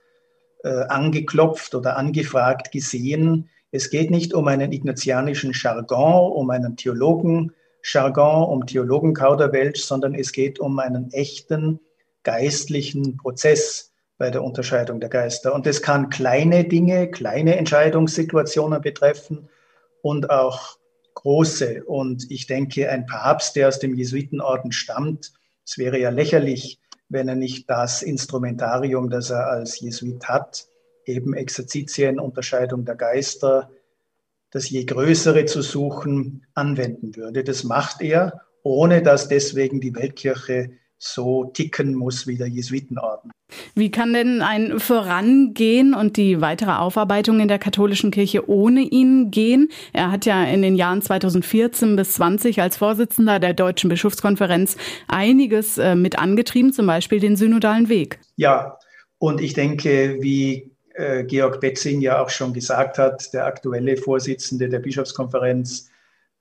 äh, 0.64 0.70
angeklopft 0.70 1.76
oder 1.76 1.98
angefragt 1.98 2.72
gesehen. 2.72 3.50
Es 3.70 3.90
geht 3.90 4.10
nicht 4.10 4.34
um 4.34 4.48
einen 4.48 4.72
ignatianischen 4.72 5.52
Jargon, 5.54 6.32
um 6.32 6.50
einen 6.52 6.78
Theologen-Jargon, 6.78 8.46
um 8.46 8.66
Theologenkauderwelsch, 8.66 9.82
sondern 9.82 10.16
es 10.16 10.32
geht 10.32 10.58
um 10.58 10.80
einen 10.80 11.12
echten 11.12 11.82
geistlichen 12.24 13.18
Prozess 13.18 13.92
bei 14.18 14.30
der 14.30 14.42
Unterscheidung 14.42 15.02
der 15.02 15.10
Geister. 15.10 15.54
Und 15.54 15.68
es 15.68 15.82
kann 15.82 16.10
kleine 16.10 16.64
Dinge, 16.64 17.12
kleine 17.12 17.58
Entscheidungssituationen 17.58 18.80
betreffen 18.80 19.50
und 20.02 20.30
auch 20.30 20.77
große. 21.18 21.84
Und 21.84 22.30
ich 22.30 22.48
denke, 22.48 22.90
ein 22.90 23.06
Papst, 23.06 23.56
der 23.56 23.68
aus 23.68 23.80
dem 23.80 23.96
Jesuitenorden 23.96 24.72
stammt, 24.72 25.34
es 25.66 25.78
wäre 25.78 26.00
ja 26.00 26.10
lächerlich, 26.10 26.80
wenn 27.10 27.28
er 27.28 27.36
nicht 27.36 27.70
das 27.70 28.02
Instrumentarium, 28.02 29.10
das 29.10 29.30
er 29.30 29.48
als 29.48 29.80
Jesuit 29.80 30.28
hat, 30.28 30.68
eben 31.06 31.34
Exerzitien, 31.34 32.20
Unterscheidung 32.20 32.86
der 32.86 32.96
Geister, 32.96 33.70
das 34.52 34.70
je 34.70 34.86
Größere 34.86 35.46
zu 35.46 35.62
suchen, 35.62 36.46
anwenden 36.54 37.16
würde. 37.16 37.44
Das 37.44 37.64
macht 37.64 38.02
er, 38.02 38.42
ohne 38.64 39.02
dass 39.02 39.28
deswegen 39.28 39.82
die 39.82 39.96
Weltkirche 39.96 40.72
so 40.98 41.46
ticken 41.54 41.94
muss 41.94 42.28
wie 42.28 42.38
der 42.38 42.48
Jesuitenorden. 42.48 43.32
Wie 43.76 43.92
kann 43.92 44.14
denn 44.14 44.42
ein 44.42 44.80
Vorangehen 44.80 45.94
und 45.94 46.18
die 46.18 46.42
weitere 46.42 46.72
Aufarbeitung 46.72 47.40
in 47.40 47.48
der 47.48 47.60
katholischen 47.60 48.12
Kirche 48.12 48.50
ohne 48.50 48.82
ihn 48.82 49.32
gehen? 49.32 49.70
Er 49.94 50.12
hat 50.12 50.26
ja 50.26 50.44
in 50.44 50.62
den 50.62 50.76
Jahren 50.76 51.02
2014 51.02 51.96
bis 51.96 52.14
20 52.14 52.62
als 52.62 52.78
Vorsitzender 52.78 53.40
der 53.40 53.54
Deutschen 53.54 53.90
Bischofskonferenz 53.90 54.76
einiges 55.08 55.78
äh, 55.78 55.96
mit 55.96 56.20
angetrieben, 56.20 56.74
zum 56.74 56.88
Beispiel 56.88 57.20
den 57.20 57.36
synodalen 57.36 57.88
Weg. 57.88 58.20
Ja, 58.36 58.78
und 59.20 59.40
ich 59.40 59.54
denke, 59.54 60.18
wie 60.20 60.72
äh, 60.96 61.24
Georg 61.24 61.62
Betzing 61.62 62.02
ja 62.02 62.22
auch 62.22 62.30
schon 62.30 62.54
gesagt 62.54 62.98
hat, 62.98 63.34
der 63.34 63.46
aktuelle 63.46 63.96
Vorsitzende 63.96 64.68
der 64.68 64.80
Bischofskonferenz, 64.80 65.90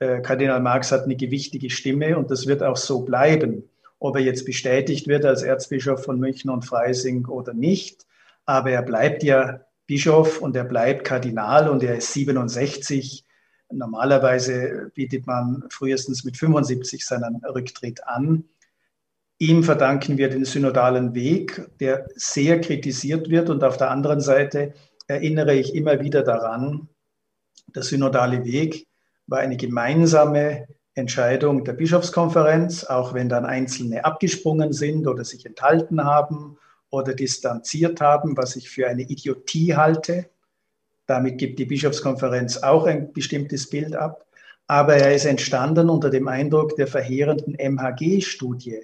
äh, 0.00 0.20
Kardinal 0.20 0.60
Marx 0.60 0.90
hat 0.90 1.04
eine 1.04 1.16
gewichtige 1.16 1.70
Stimme 1.70 2.18
und 2.18 2.30
das 2.30 2.46
wird 2.46 2.62
auch 2.62 2.76
so 2.76 3.02
bleiben 3.02 3.68
ob 3.98 4.16
er 4.16 4.22
jetzt 4.22 4.44
bestätigt 4.44 5.08
wird 5.08 5.24
als 5.24 5.42
Erzbischof 5.42 6.04
von 6.04 6.18
München 6.18 6.50
und 6.50 6.64
Freising 6.64 7.26
oder 7.26 7.54
nicht. 7.54 8.06
Aber 8.44 8.70
er 8.70 8.82
bleibt 8.82 9.22
ja 9.22 9.60
Bischof 9.86 10.40
und 10.40 10.56
er 10.56 10.64
bleibt 10.64 11.04
Kardinal 11.04 11.68
und 11.68 11.82
er 11.82 11.96
ist 11.96 12.12
67. 12.12 13.24
Normalerweise 13.72 14.90
bietet 14.94 15.26
man 15.26 15.64
frühestens 15.70 16.24
mit 16.24 16.36
75 16.36 17.04
seinen 17.04 17.36
Rücktritt 17.44 18.06
an. 18.06 18.44
Ihm 19.38 19.64
verdanken 19.64 20.18
wir 20.18 20.30
den 20.30 20.44
synodalen 20.44 21.14
Weg, 21.14 21.68
der 21.80 22.06
sehr 22.14 22.60
kritisiert 22.60 23.28
wird. 23.28 23.50
Und 23.50 23.64
auf 23.64 23.76
der 23.76 23.90
anderen 23.90 24.20
Seite 24.20 24.72
erinnere 25.08 25.54
ich 25.54 25.74
immer 25.74 26.00
wieder 26.00 26.22
daran, 26.22 26.88
der 27.74 27.82
synodale 27.82 28.44
Weg 28.44 28.86
war 29.26 29.40
eine 29.40 29.56
gemeinsame 29.56 30.68
Entscheidung 30.96 31.62
der 31.62 31.74
Bischofskonferenz, 31.74 32.84
auch 32.84 33.12
wenn 33.12 33.28
dann 33.28 33.44
Einzelne 33.44 34.04
abgesprungen 34.04 34.72
sind 34.72 35.06
oder 35.06 35.24
sich 35.24 35.44
enthalten 35.44 36.02
haben 36.02 36.56
oder 36.88 37.14
distanziert 37.14 38.00
haben, 38.00 38.36
was 38.36 38.56
ich 38.56 38.70
für 38.70 38.88
eine 38.88 39.02
Idiotie 39.02 39.76
halte. 39.76 40.30
Damit 41.06 41.36
gibt 41.36 41.58
die 41.58 41.66
Bischofskonferenz 41.66 42.58
auch 42.58 42.86
ein 42.86 43.12
bestimmtes 43.12 43.68
Bild 43.68 43.94
ab. 43.94 44.24
Aber 44.68 44.96
er 44.96 45.14
ist 45.14 45.26
entstanden 45.26 45.90
unter 45.90 46.08
dem 46.08 46.28
Eindruck 46.28 46.74
der 46.76 46.86
verheerenden 46.86 47.54
MHG-Studie. 47.58 48.80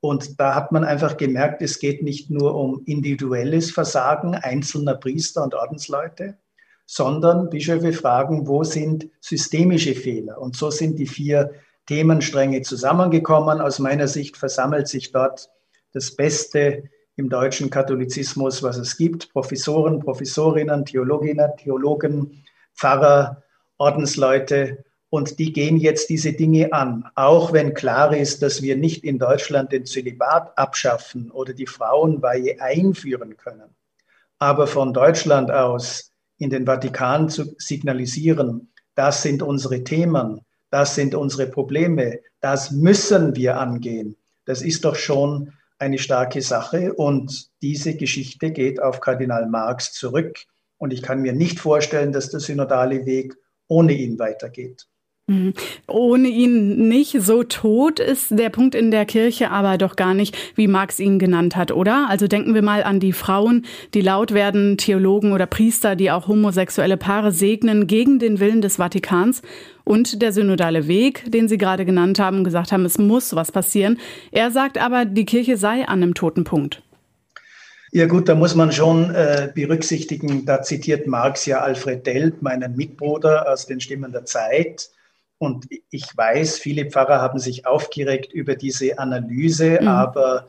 Und 0.00 0.40
da 0.40 0.54
hat 0.54 0.72
man 0.72 0.82
einfach 0.82 1.18
gemerkt, 1.18 1.60
es 1.60 1.78
geht 1.78 2.02
nicht 2.02 2.30
nur 2.30 2.54
um 2.54 2.82
individuelles 2.86 3.70
Versagen 3.70 4.34
einzelner 4.34 4.94
Priester 4.94 5.44
und 5.44 5.54
Ordensleute, 5.54 6.38
sondern 6.86 7.50
Bischöfe 7.50 7.92
fragen, 7.92 8.46
wo 8.46 8.64
sind 8.64 9.08
systemische 9.20 9.94
Fehler? 9.94 10.40
Und 10.40 10.56
so 10.56 10.70
sind 10.70 10.98
die 10.98 11.06
vier 11.06 11.52
Themenstränge 11.86 12.62
zusammengekommen. 12.62 13.60
Aus 13.60 13.78
meiner 13.78 14.08
Sicht 14.08 14.36
versammelt 14.36 14.88
sich 14.88 15.12
dort 15.12 15.50
das 15.92 16.14
Beste 16.14 16.84
im 17.16 17.28
deutschen 17.28 17.70
Katholizismus, 17.70 18.62
was 18.62 18.76
es 18.76 18.96
gibt. 18.96 19.32
Professoren, 19.32 20.00
Professorinnen, 20.00 20.84
Theologinnen, 20.84 21.52
Theologen, 21.56 22.44
Pfarrer, 22.74 23.42
Ordensleute. 23.78 24.84
Und 25.10 25.38
die 25.38 25.52
gehen 25.52 25.76
jetzt 25.76 26.10
diese 26.10 26.32
Dinge 26.32 26.72
an, 26.72 27.08
auch 27.14 27.52
wenn 27.52 27.72
klar 27.74 28.16
ist, 28.16 28.42
dass 28.42 28.62
wir 28.62 28.76
nicht 28.76 29.04
in 29.04 29.20
Deutschland 29.20 29.70
den 29.70 29.86
Zölibat 29.86 30.58
abschaffen 30.58 31.30
oder 31.30 31.52
die 31.52 31.68
Frauenweihe 31.68 32.60
einführen 32.60 33.36
können. 33.36 33.76
Aber 34.40 34.66
von 34.66 34.92
Deutschland 34.92 35.52
aus 35.52 36.10
in 36.38 36.50
den 36.50 36.66
Vatikan 36.66 37.28
zu 37.28 37.54
signalisieren, 37.58 38.72
das 38.94 39.22
sind 39.22 39.42
unsere 39.42 39.84
Themen, 39.84 40.40
das 40.70 40.94
sind 40.94 41.14
unsere 41.14 41.46
Probleme, 41.46 42.20
das 42.40 42.70
müssen 42.70 43.36
wir 43.36 43.58
angehen. 43.58 44.16
Das 44.44 44.62
ist 44.62 44.84
doch 44.84 44.96
schon 44.96 45.52
eine 45.78 45.98
starke 45.98 46.42
Sache 46.42 46.94
und 46.94 47.48
diese 47.62 47.96
Geschichte 47.96 48.50
geht 48.50 48.80
auf 48.80 49.00
Kardinal 49.00 49.48
Marx 49.48 49.92
zurück 49.92 50.38
und 50.78 50.92
ich 50.92 51.02
kann 51.02 51.22
mir 51.22 51.32
nicht 51.32 51.58
vorstellen, 51.58 52.12
dass 52.12 52.30
der 52.30 52.40
synodale 52.40 53.06
Weg 53.06 53.34
ohne 53.68 53.92
ihn 53.92 54.18
weitergeht. 54.18 54.86
Mhm. 55.26 55.54
Ohne 55.86 56.28
ihn 56.28 56.88
nicht. 56.88 57.22
So 57.22 57.44
tot 57.44 57.98
ist 57.98 58.26
der 58.30 58.50
Punkt 58.50 58.74
in 58.74 58.90
der 58.90 59.06
Kirche 59.06 59.50
aber 59.50 59.78
doch 59.78 59.96
gar 59.96 60.12
nicht, 60.12 60.36
wie 60.54 60.68
Marx 60.68 61.00
ihn 61.00 61.18
genannt 61.18 61.56
hat, 61.56 61.72
oder? 61.72 62.08
Also 62.10 62.26
denken 62.26 62.52
wir 62.52 62.60
mal 62.60 62.82
an 62.82 63.00
die 63.00 63.14
Frauen, 63.14 63.64
die 63.94 64.02
laut 64.02 64.34
werden, 64.34 64.76
Theologen 64.76 65.32
oder 65.32 65.46
Priester, 65.46 65.96
die 65.96 66.10
auch 66.10 66.28
homosexuelle 66.28 66.98
Paare 66.98 67.32
segnen 67.32 67.86
gegen 67.86 68.18
den 68.18 68.38
Willen 68.38 68.60
des 68.60 68.76
Vatikans. 68.76 69.40
Und 69.84 70.20
der 70.20 70.32
synodale 70.32 70.88
Weg, 70.88 71.30
den 71.30 71.48
Sie 71.48 71.58
gerade 71.58 71.86
genannt 71.86 72.18
haben, 72.18 72.44
gesagt 72.44 72.72
haben, 72.72 72.84
es 72.84 72.98
muss 72.98 73.34
was 73.34 73.50
passieren. 73.50 73.98
Er 74.30 74.50
sagt 74.50 74.76
aber, 74.76 75.06
die 75.06 75.24
Kirche 75.24 75.56
sei 75.56 75.88
an 75.88 76.02
einem 76.02 76.14
toten 76.14 76.44
Punkt. 76.44 76.82
Ja 77.92 78.06
gut, 78.06 78.28
da 78.28 78.34
muss 78.34 78.54
man 78.54 78.72
schon 78.72 79.14
äh, 79.14 79.50
berücksichtigen, 79.54 80.44
da 80.44 80.62
zitiert 80.62 81.06
Marx 81.06 81.46
ja 81.46 81.60
Alfred 81.60 82.04
Delp, 82.06 82.42
meinen 82.42 82.76
Mitbruder 82.76 83.50
aus 83.50 83.66
den 83.66 83.80
Stimmen 83.80 84.10
der 84.10 84.24
Zeit 84.24 84.90
und 85.44 85.66
ich 85.90 86.16
weiß, 86.16 86.58
viele 86.58 86.90
Pfarrer 86.90 87.20
haben 87.20 87.38
sich 87.38 87.66
aufgeregt 87.66 88.32
über 88.32 88.56
diese 88.56 88.98
Analyse, 88.98 89.78
mhm. 89.80 89.88
aber 89.88 90.48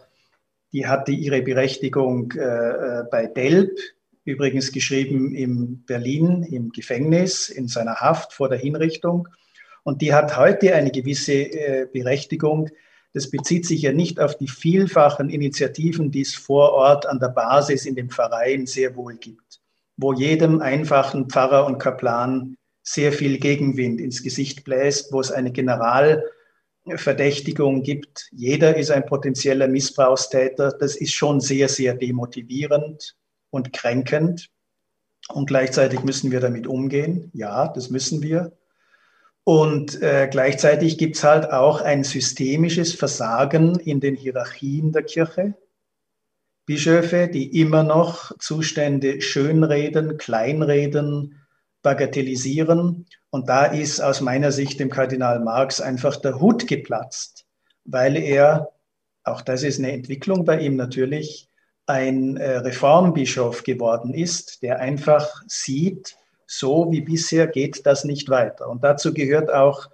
die 0.74 0.88
hatte 0.88 1.12
ihre 1.12 1.42
Berechtigung 1.42 2.34
äh, 2.34 2.42
äh, 2.42 3.04
bei 3.10 3.28
Delp, 3.28 3.80
übrigens 4.26 4.72
geschrieben 4.72 5.34
in 5.34 5.86
Berlin 5.86 6.44
im 6.44 6.72
Gefängnis, 6.72 7.50
in 7.50 7.68
seiner 7.68 7.96
Haft 7.96 8.34
vor 8.34 8.50
der 8.50 8.58
Hinrichtung. 8.58 9.28
Und 9.84 10.02
die 10.02 10.14
hat 10.14 10.36
heute 10.36 10.76
eine 10.76 10.92
gewisse 10.92 11.34
äh, 11.34 11.88
Berechtigung. 11.92 12.70
Das 13.14 13.30
bezieht 13.30 13.66
sich 13.66 13.84
ja 13.84 13.94
nicht 13.94 14.20
auf 14.20 14.38
die 14.38 14.48
vielfachen 14.48 15.30
Initiativen, 15.30 16.12
die 16.12 16.22
es 16.22 16.36
vor 16.36 16.74
Ort 16.74 17.06
an 17.06 17.20
der 17.20 17.30
Basis 17.30 17.86
in 17.86 17.96
den 17.96 18.10
Pfarreien 18.10 18.66
sehr 18.66 18.96
wohl 18.98 19.16
gibt, 19.16 19.62
wo 19.96 20.12
jedem 20.12 20.60
einfachen 20.60 21.30
Pfarrer 21.30 21.66
und 21.68 21.78
Kaplan 21.78 22.58
sehr 22.86 23.12
viel 23.12 23.40
Gegenwind 23.40 24.00
ins 24.00 24.24
Gesicht 24.24 24.64
bläst, 24.64 25.12
wo 25.12 25.20
es 25.20 25.32
eine 25.32 25.52
Generalverdächtigung 25.52 27.82
gibt, 27.82 28.30
jeder 28.32 28.78
ist 28.78 28.92
ein 28.92 29.08
potenzieller 29.08 29.68
Missbrauchstäter, 29.68 30.72
das 30.80 30.96
ist 30.96 31.14
schon 31.14 31.42
sehr, 31.42 31.68
sehr 31.68 31.96
demotivierend 31.96 33.18
und 33.50 33.74
kränkend. 33.74 34.52
Und 35.30 35.48
gleichzeitig 35.48 36.04
müssen 36.04 36.32
wir 36.32 36.40
damit 36.40 36.68
umgehen. 36.68 37.32
Ja, 37.34 37.70
das 37.70 37.90
müssen 37.90 38.22
wir. 38.22 38.56
Und 39.44 40.00
äh, 40.04 40.28
gleichzeitig 40.30 41.00
gibt 41.00 41.16
es 41.16 41.24
halt 41.24 41.52
auch 41.52 41.82
ein 41.82 42.04
systemisches 42.04 42.94
Versagen 42.94 43.80
in 43.80 44.00
den 44.00 44.16
Hierarchien 44.16 44.92
der 44.92 45.02
Kirche. 45.02 45.56
Bischöfe, 46.68 47.28
die 47.28 47.60
immer 47.60 47.82
noch 47.82 48.38
Zustände 48.38 49.22
schönreden, 49.22 50.20
kleinreden, 50.20 51.45
bagatellisieren. 51.86 53.06
Und 53.30 53.48
da 53.48 53.66
ist 53.66 54.02
aus 54.02 54.20
meiner 54.20 54.52
Sicht 54.52 54.80
dem 54.80 54.90
Kardinal 54.90 55.40
Marx 55.40 55.80
einfach 55.80 56.16
der 56.16 56.42
Hut 56.42 56.68
geplatzt, 56.68 57.46
weil 57.86 58.18
er, 58.18 58.72
auch 59.24 59.42
das 59.42 59.62
ist 59.62 59.78
eine 59.78 59.92
Entwicklung 59.92 60.46
bei 60.46 60.60
ihm 60.60 60.76
natürlich, 60.76 61.48
ein 61.86 62.38
äh, 62.38 62.58
Reformbischof 62.58 63.62
geworden 63.62 64.16
ist, 64.16 64.64
der 64.64 64.80
einfach 64.80 65.44
sieht, 65.46 66.18
so 66.48 66.92
wie 66.92 67.02
bisher 67.02 67.46
geht 67.46 67.86
das 67.86 68.04
nicht 68.04 68.30
weiter. 68.30 68.68
Und 68.68 68.84
dazu 68.84 69.14
gehört 69.14 69.54
auch 69.54 69.88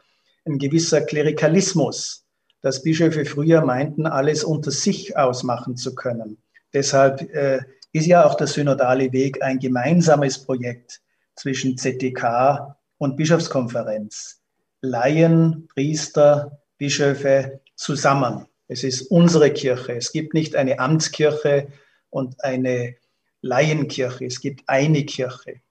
ein 0.46 0.60
gewisser 0.60 1.02
Klerikalismus, 1.02 2.24
dass 2.62 2.84
Bischöfe 2.84 3.26
früher 3.26 3.66
meinten, 3.66 4.06
alles 4.06 4.46
unter 4.46 4.72
sich 4.72 5.18
ausmachen 5.18 5.76
zu 5.76 5.94
können. 5.94 6.38
Deshalb 6.74 7.22
äh, 7.34 7.60
ist 7.92 8.06
ja 8.06 8.26
auch 8.26 8.36
der 8.36 8.48
synodale 8.48 9.12
Weg 9.12 9.44
ein 9.44 9.60
gemeinsames 9.60 10.46
Projekt 10.46 11.02
zwischen 11.42 11.76
ZDK 11.76 12.76
und 13.00 13.18
Bischofskonferenz. 13.18 14.42
Laien, 14.82 15.68
Priester, 15.74 16.62
Bischöfe 16.78 17.62
zusammen. 17.76 18.46
Es 18.68 18.84
ist 18.84 19.02
unsere 19.10 19.52
Kirche. 19.52 19.94
Es 19.94 20.12
gibt 20.12 20.36
nicht 20.36 20.56
eine 20.56 20.78
Amtskirche 20.80 21.68
und 22.12 22.44
eine 22.44 22.96
Laienkirche. 23.42 24.26
Es 24.26 24.40
gibt 24.40 24.62
eine 24.68 25.04
Kirche. 25.04 25.62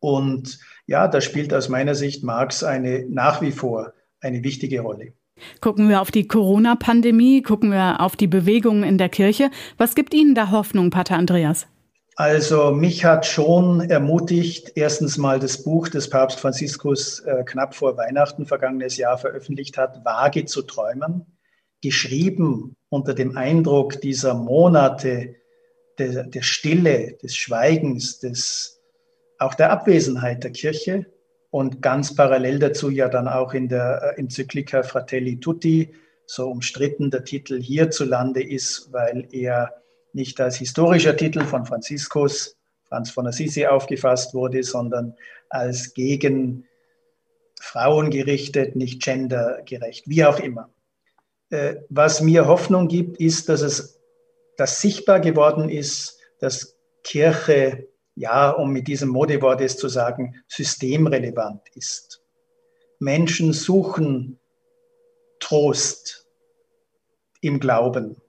Und 0.00 0.58
ja, 0.86 1.06
da 1.06 1.20
spielt 1.20 1.54
aus 1.54 1.68
meiner 1.68 1.94
Sicht 1.94 2.24
Marx 2.24 2.64
eine 2.64 3.06
nach 3.08 3.40
wie 3.40 3.52
vor 3.52 3.92
eine 4.20 4.42
wichtige 4.42 4.80
Rolle. 4.80 5.12
Gucken 5.60 5.88
wir 5.88 6.00
auf 6.00 6.10
die 6.10 6.26
Corona-Pandemie, 6.26 7.42
gucken 7.42 7.70
wir 7.70 8.00
auf 8.00 8.16
die 8.16 8.26
Bewegungen 8.26 8.82
in 8.82 8.98
der 8.98 9.08
Kirche. 9.08 9.50
Was 9.78 9.94
gibt 9.94 10.12
Ihnen 10.12 10.34
da 10.34 10.50
Hoffnung, 10.50 10.90
Pater 10.90 11.16
Andreas? 11.16 11.68
Also 12.16 12.72
mich 12.72 13.04
hat 13.04 13.24
schon 13.24 13.88
ermutigt, 13.88 14.72
erstens 14.74 15.16
mal 15.16 15.40
das 15.40 15.62
Buch, 15.62 15.88
das 15.88 16.10
Papst 16.10 16.40
Franziskus 16.40 17.20
äh, 17.20 17.42
knapp 17.44 17.74
vor 17.74 17.96
Weihnachten 17.96 18.44
vergangenes 18.44 18.98
Jahr 18.98 19.16
veröffentlicht 19.16 19.78
hat, 19.78 20.04
Wage 20.04 20.44
zu 20.44 20.62
träumen, 20.62 21.38
geschrieben 21.80 22.76
unter 22.90 23.14
dem 23.14 23.36
Eindruck 23.38 24.00
dieser 24.02 24.34
Monate 24.34 25.36
der, 25.98 26.24
der 26.24 26.42
Stille, 26.42 27.16
des 27.22 27.34
Schweigens, 27.34 28.18
des, 28.18 28.82
auch 29.38 29.54
der 29.54 29.70
Abwesenheit 29.70 30.44
der 30.44 30.52
Kirche 30.52 31.06
und 31.50 31.80
ganz 31.80 32.14
parallel 32.14 32.58
dazu 32.58 32.90
ja 32.90 33.08
dann 33.08 33.26
auch 33.26 33.54
in 33.54 33.68
der 33.68 34.14
äh, 34.16 34.20
Enzyklika 34.20 34.82
Fratelli 34.82 35.40
Tutti, 35.40 35.94
so 36.26 36.50
umstritten 36.50 37.10
der 37.10 37.24
Titel 37.24 37.60
hierzulande 37.60 38.42
ist, 38.42 38.92
weil 38.92 39.28
er 39.32 39.82
nicht 40.14 40.40
als 40.40 40.56
historischer 40.56 41.16
Titel 41.16 41.44
von 41.44 41.66
Franziskus, 41.66 42.56
Franz 42.84 43.10
von 43.10 43.26
Assisi 43.26 43.66
aufgefasst 43.66 44.34
wurde, 44.34 44.62
sondern 44.62 45.14
als 45.48 45.94
gegen 45.94 46.66
Frauen 47.60 48.10
gerichtet, 48.10 48.76
nicht 48.76 49.02
gendergerecht, 49.02 50.08
wie 50.08 50.24
auch 50.24 50.38
immer. 50.38 50.70
Äh, 51.50 51.76
was 51.88 52.20
mir 52.20 52.46
Hoffnung 52.46 52.88
gibt, 52.88 53.18
ist, 53.18 53.48
dass 53.48 53.60
es 53.62 54.02
dass 54.56 54.80
sichtbar 54.80 55.18
geworden 55.18 55.68
ist, 55.68 56.20
dass 56.38 56.78
Kirche, 57.02 57.88
ja, 58.14 58.50
um 58.50 58.72
mit 58.72 58.86
diesem 58.86 59.08
Modewort 59.08 59.60
es 59.60 59.76
zu 59.76 59.88
sagen, 59.88 60.40
systemrelevant 60.46 61.62
ist. 61.74 62.22
Menschen 63.00 63.52
suchen 63.52 64.38
Trost 65.40 66.28
im 67.40 67.58
Glauben. 67.58 68.21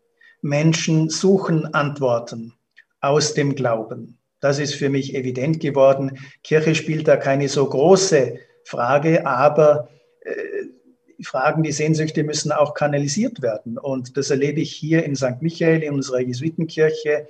Menschen 0.43 1.09
suchen 1.09 1.73
Antworten 1.73 2.53
aus 2.99 3.33
dem 3.33 3.55
Glauben. 3.55 4.19
Das 4.41 4.59
ist 4.59 4.75
für 4.75 4.89
mich 4.89 5.15
evident 5.15 5.61
geworden. 5.61 6.19
Kirche 6.43 6.75
spielt 6.75 7.07
da 7.07 7.15
keine 7.15 7.47
so 7.47 7.65
große 7.65 8.37
Frage, 8.65 9.25
aber 9.25 9.87
äh, 10.21 10.33
Fragen, 11.23 11.63
die 11.63 11.71
Sehnsüchte 11.71 12.25
müssen 12.25 12.51
auch 12.51 12.73
kanalisiert 12.73 13.41
werden. 13.41 13.77
Und 13.77 14.17
das 14.17 14.31
erlebe 14.31 14.59
ich 14.59 14.73
hier 14.73 15.05
in 15.05 15.15
St. 15.15 15.41
Michael, 15.41 15.81
in 15.81 15.93
unserer 15.93 16.19
Jesuitenkirche. 16.19 17.27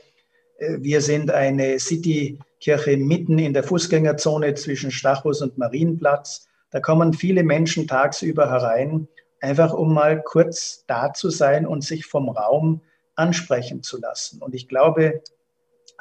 Äh, 0.58 0.78
wir 0.80 1.02
sind 1.02 1.30
eine 1.30 1.78
Citykirche 1.80 2.98
mitten 2.98 3.38
in 3.38 3.54
der 3.54 3.64
Fußgängerzone 3.64 4.56
zwischen 4.56 4.90
Stachus 4.90 5.44
und 5.44 5.60
Marienplatz. 5.60 6.48
Da 6.72 6.80
kommen 6.80 7.14
viele 7.14 7.44
Menschen 7.44 7.88
tagsüber 7.88 8.50
herein, 8.50 9.08
einfach 9.40 9.72
um 9.72 9.94
mal 9.94 10.20
kurz 10.24 10.84
da 10.88 11.14
zu 11.14 11.30
sein 11.30 11.68
und 11.68 11.84
sich 11.84 12.08
vom 12.08 12.30
Raum 12.30 12.82
ansprechen 13.16 13.84
zu 13.84 14.00
lassen. 14.00 14.42
Und 14.42 14.56
ich 14.56 14.68
glaube, 14.68 15.22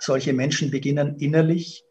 solche 0.00 0.32
Menschen 0.32 0.70
beginnen 0.70 1.16
innerlich 1.18 1.84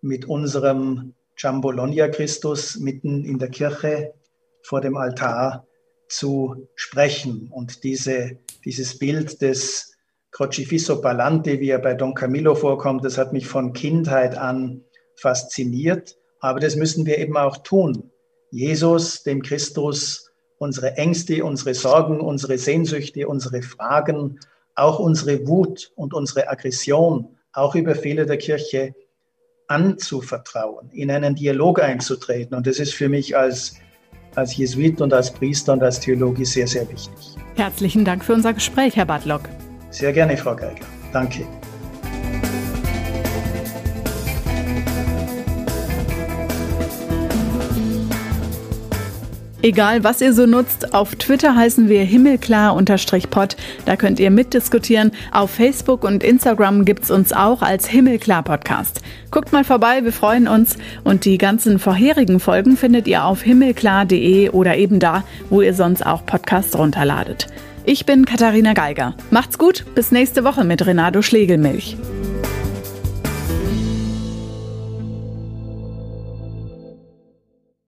mit 0.00 0.26
unserem 0.26 1.14
Jambolonia 1.36 2.08
Christus 2.08 2.76
mitten 2.76 3.24
in 3.24 3.38
der 3.38 3.48
Kirche 3.48 4.14
vor 4.62 4.80
dem 4.80 4.96
Altar 4.96 5.66
zu 6.08 6.68
sprechen. 6.74 7.50
Und 7.50 7.84
diese, 7.84 8.38
dieses 8.64 8.98
Bild 8.98 9.40
des 9.42 9.92
Crocifisso 10.30 11.00
Palante, 11.00 11.60
wie 11.60 11.70
er 11.70 11.78
bei 11.78 11.94
Don 11.94 12.14
Camillo 12.14 12.54
vorkommt, 12.54 13.04
das 13.04 13.18
hat 13.18 13.32
mich 13.32 13.46
von 13.46 13.72
Kindheit 13.72 14.36
an 14.36 14.82
fasziniert. 15.16 16.16
Aber 16.40 16.60
das 16.60 16.76
müssen 16.76 17.06
wir 17.06 17.18
eben 17.18 17.36
auch 17.36 17.58
tun. 17.58 18.10
Jesus, 18.50 19.22
dem 19.22 19.42
Christus, 19.42 20.30
unsere 20.58 20.96
Ängste, 20.96 21.44
unsere 21.44 21.74
Sorgen, 21.74 22.20
unsere 22.20 22.58
Sehnsüchte, 22.58 23.26
unsere 23.26 23.62
Fragen 23.62 24.38
auch 24.74 24.98
unsere 24.98 25.46
Wut 25.46 25.92
und 25.96 26.14
unsere 26.14 26.48
Aggression, 26.48 27.36
auch 27.52 27.74
über 27.74 27.94
Fehler 27.94 28.26
der 28.26 28.38
Kirche 28.38 28.94
anzuvertrauen, 29.68 30.90
in 30.90 31.10
einen 31.10 31.34
Dialog 31.34 31.82
einzutreten. 31.82 32.56
Und 32.56 32.66
das 32.66 32.78
ist 32.78 32.94
für 32.94 33.08
mich 33.08 33.36
als, 33.36 33.76
als 34.34 34.56
Jesuit 34.56 35.00
und 35.00 35.12
als 35.12 35.32
Priester 35.32 35.72
und 35.72 35.82
als 35.82 36.00
Theologe 36.00 36.44
sehr, 36.44 36.66
sehr 36.66 36.88
wichtig. 36.90 37.36
Herzlichen 37.54 38.04
Dank 38.04 38.24
für 38.24 38.34
unser 38.34 38.52
Gespräch, 38.52 38.96
Herr 38.96 39.06
Badlock. 39.06 39.42
Sehr 39.90 40.12
gerne, 40.12 40.36
Frau 40.36 40.56
Geiger. 40.56 40.84
Danke. 41.12 41.46
Egal, 49.64 50.04
was 50.04 50.20
ihr 50.20 50.34
so 50.34 50.44
nutzt, 50.44 50.92
auf 50.92 51.16
Twitter 51.16 51.56
heißen 51.56 51.88
wir 51.88 52.02
himmelklar-pod. 52.02 53.56
Da 53.86 53.96
könnt 53.96 54.20
ihr 54.20 54.30
mitdiskutieren. 54.30 55.10
Auf 55.32 55.52
Facebook 55.52 56.04
und 56.04 56.22
Instagram 56.22 56.84
gibt's 56.84 57.10
uns 57.10 57.32
auch 57.32 57.62
als 57.62 57.88
Himmelklar-Podcast. 57.88 59.00
Guckt 59.30 59.52
mal 59.52 59.64
vorbei, 59.64 60.04
wir 60.04 60.12
freuen 60.12 60.48
uns. 60.48 60.76
Und 61.02 61.24
die 61.24 61.38
ganzen 61.38 61.78
vorherigen 61.78 62.40
Folgen 62.40 62.76
findet 62.76 63.08
ihr 63.08 63.24
auf 63.24 63.40
himmelklar.de 63.40 64.50
oder 64.50 64.76
eben 64.76 65.00
da, 65.00 65.24
wo 65.48 65.62
ihr 65.62 65.72
sonst 65.72 66.04
auch 66.04 66.26
Podcasts 66.26 66.76
runterladet. 66.76 67.46
Ich 67.86 68.04
bin 68.04 68.26
Katharina 68.26 68.74
Geiger. 68.74 69.14
Macht's 69.30 69.56
gut, 69.56 69.86
bis 69.94 70.10
nächste 70.10 70.44
Woche 70.44 70.64
mit 70.64 70.84
Renato 70.86 71.22
Schlegelmilch. 71.22 71.96